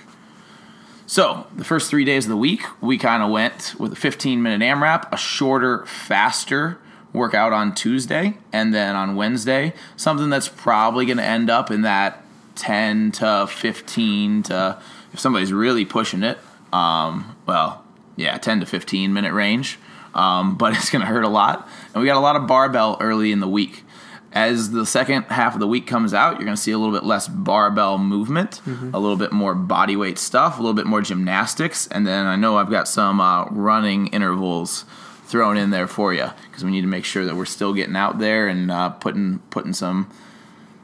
So, 1.11 1.49
the 1.57 1.65
first 1.65 1.91
three 1.91 2.05
days 2.05 2.27
of 2.27 2.29
the 2.29 2.37
week, 2.37 2.63
we 2.81 2.97
kind 2.97 3.21
of 3.21 3.31
went 3.31 3.75
with 3.81 3.95
a 3.95 3.97
15 3.97 4.41
minute 4.41 4.65
AMRAP, 4.65 5.13
a 5.13 5.17
shorter, 5.17 5.85
faster 5.87 6.79
workout 7.13 7.53
on 7.53 7.75
Tuesday, 7.75 8.39
and 8.53 8.73
then 8.73 8.95
on 8.95 9.17
Wednesday, 9.17 9.75
something 9.97 10.31
that's 10.31 10.49
probably 10.49 11.07
going 11.07 11.17
to 11.17 11.25
end 11.25 11.51
up 11.51 11.73
in 11.73 11.83
that 11.83 12.23
10 12.55 13.11
to 13.11 13.49
15 13.51 14.45
to 14.45 14.81
if 15.13 15.19
somebody's 15.19 15.53
really 15.53 15.85
pushing 15.85 16.23
it 16.23 16.39
um, 16.73 17.37
well 17.45 17.85
yeah 18.15 18.39
10 18.39 18.61
to 18.61 18.67
15 18.67 19.13
minute 19.13 19.33
range 19.33 19.81
um, 20.15 20.55
but 20.59 20.77
it's 20.77 20.91
going 20.91 21.01
to 21.01 21.07
hurt 21.07 21.25
a 21.25 21.29
lot. 21.29 21.69
And 21.93 22.01
we 22.01 22.07
got 22.07 22.19
a 22.19 22.21
lot 22.21 22.37
of 22.37 22.47
barbell 22.47 22.97
early 23.01 23.33
in 23.33 23.41
the 23.41 23.49
week 23.49 23.85
as 24.33 24.71
the 24.71 24.87
second 24.87 25.23
half 25.25 25.55
of 25.55 25.61
the 25.61 25.67
week 25.67 25.87
comes 25.87 26.15
out 26.15 26.33
you're 26.35 26.45
going 26.45 26.57
to 26.57 26.63
see 26.63 26.73
a 26.73 26.79
little 26.79 26.95
bit 26.95 27.05
less 27.05 27.27
barbell 27.29 27.99
movement 27.99 28.61
mm-hmm. 28.65 28.95
a 28.95 28.99
little 28.99 29.17
bit 29.17 29.33
more 29.33 29.55
body 29.55 29.97
weight 29.97 30.19
stuff 30.19 30.59
a 30.59 30.63
little 30.63 30.75
bit 30.75 30.87
more 30.87 31.03
gymnastics 31.03 31.87
and 31.89 32.07
then 32.07 32.27
i 32.27 32.37
know 32.37 32.57
i've 32.57 32.71
got 32.71 32.87
some 32.87 33.21
uh, 33.21 33.45
running 33.47 34.07
intervals 34.09 34.85
thrown 35.31 35.57
in 35.57 35.71
there 35.71 35.87
for 35.87 36.13
you 36.13 36.29
because 36.51 36.65
we 36.65 36.71
need 36.71 36.81
to 36.81 36.89
make 36.89 37.05
sure 37.05 37.25
that 37.25 37.37
we're 37.37 37.45
still 37.45 37.73
getting 37.73 37.97
out 37.97 38.19
there 38.19 38.49
and 38.49 38.71
uh, 38.71 38.91
putting 38.91 39.39
putting 39.51 39.73
some 39.73 40.11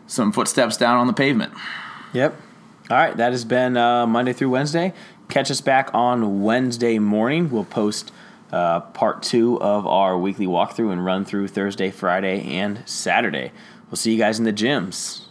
some 0.07 0.31
footsteps 0.33 0.77
down 0.77 0.97
on 0.99 1.09
the 1.09 1.13
pavement. 1.13 1.53
Yep. 2.13 2.41
All 2.89 2.97
right, 2.97 3.17
that 3.17 3.33
has 3.33 3.45
been 3.45 3.77
uh, 3.77 4.07
Monday 4.07 4.33
through 4.33 4.51
Wednesday. 4.51 4.95
Catch 5.29 5.51
us 5.51 5.61
back 5.61 5.91
on 5.93 6.43
Wednesday 6.43 7.01
morning. 7.01 7.51
We'll 7.51 7.65
post 7.65 8.13
uh, 8.53 8.81
part 8.81 9.23
two 9.23 9.61
of 9.61 9.87
our 9.87 10.19
weekly 10.19 10.47
walkthrough 10.47 10.93
and 10.93 11.05
run 11.05 11.25
through 11.25 11.49
Thursday, 11.49 11.91
Friday, 11.91 12.43
and 12.57 12.83
Saturday. 12.87 13.53
We'll 13.91 13.97
see 13.97 14.13
you 14.13 14.19
guys 14.19 14.39
in 14.39 14.45
the 14.45 14.53
gyms. 14.53 15.26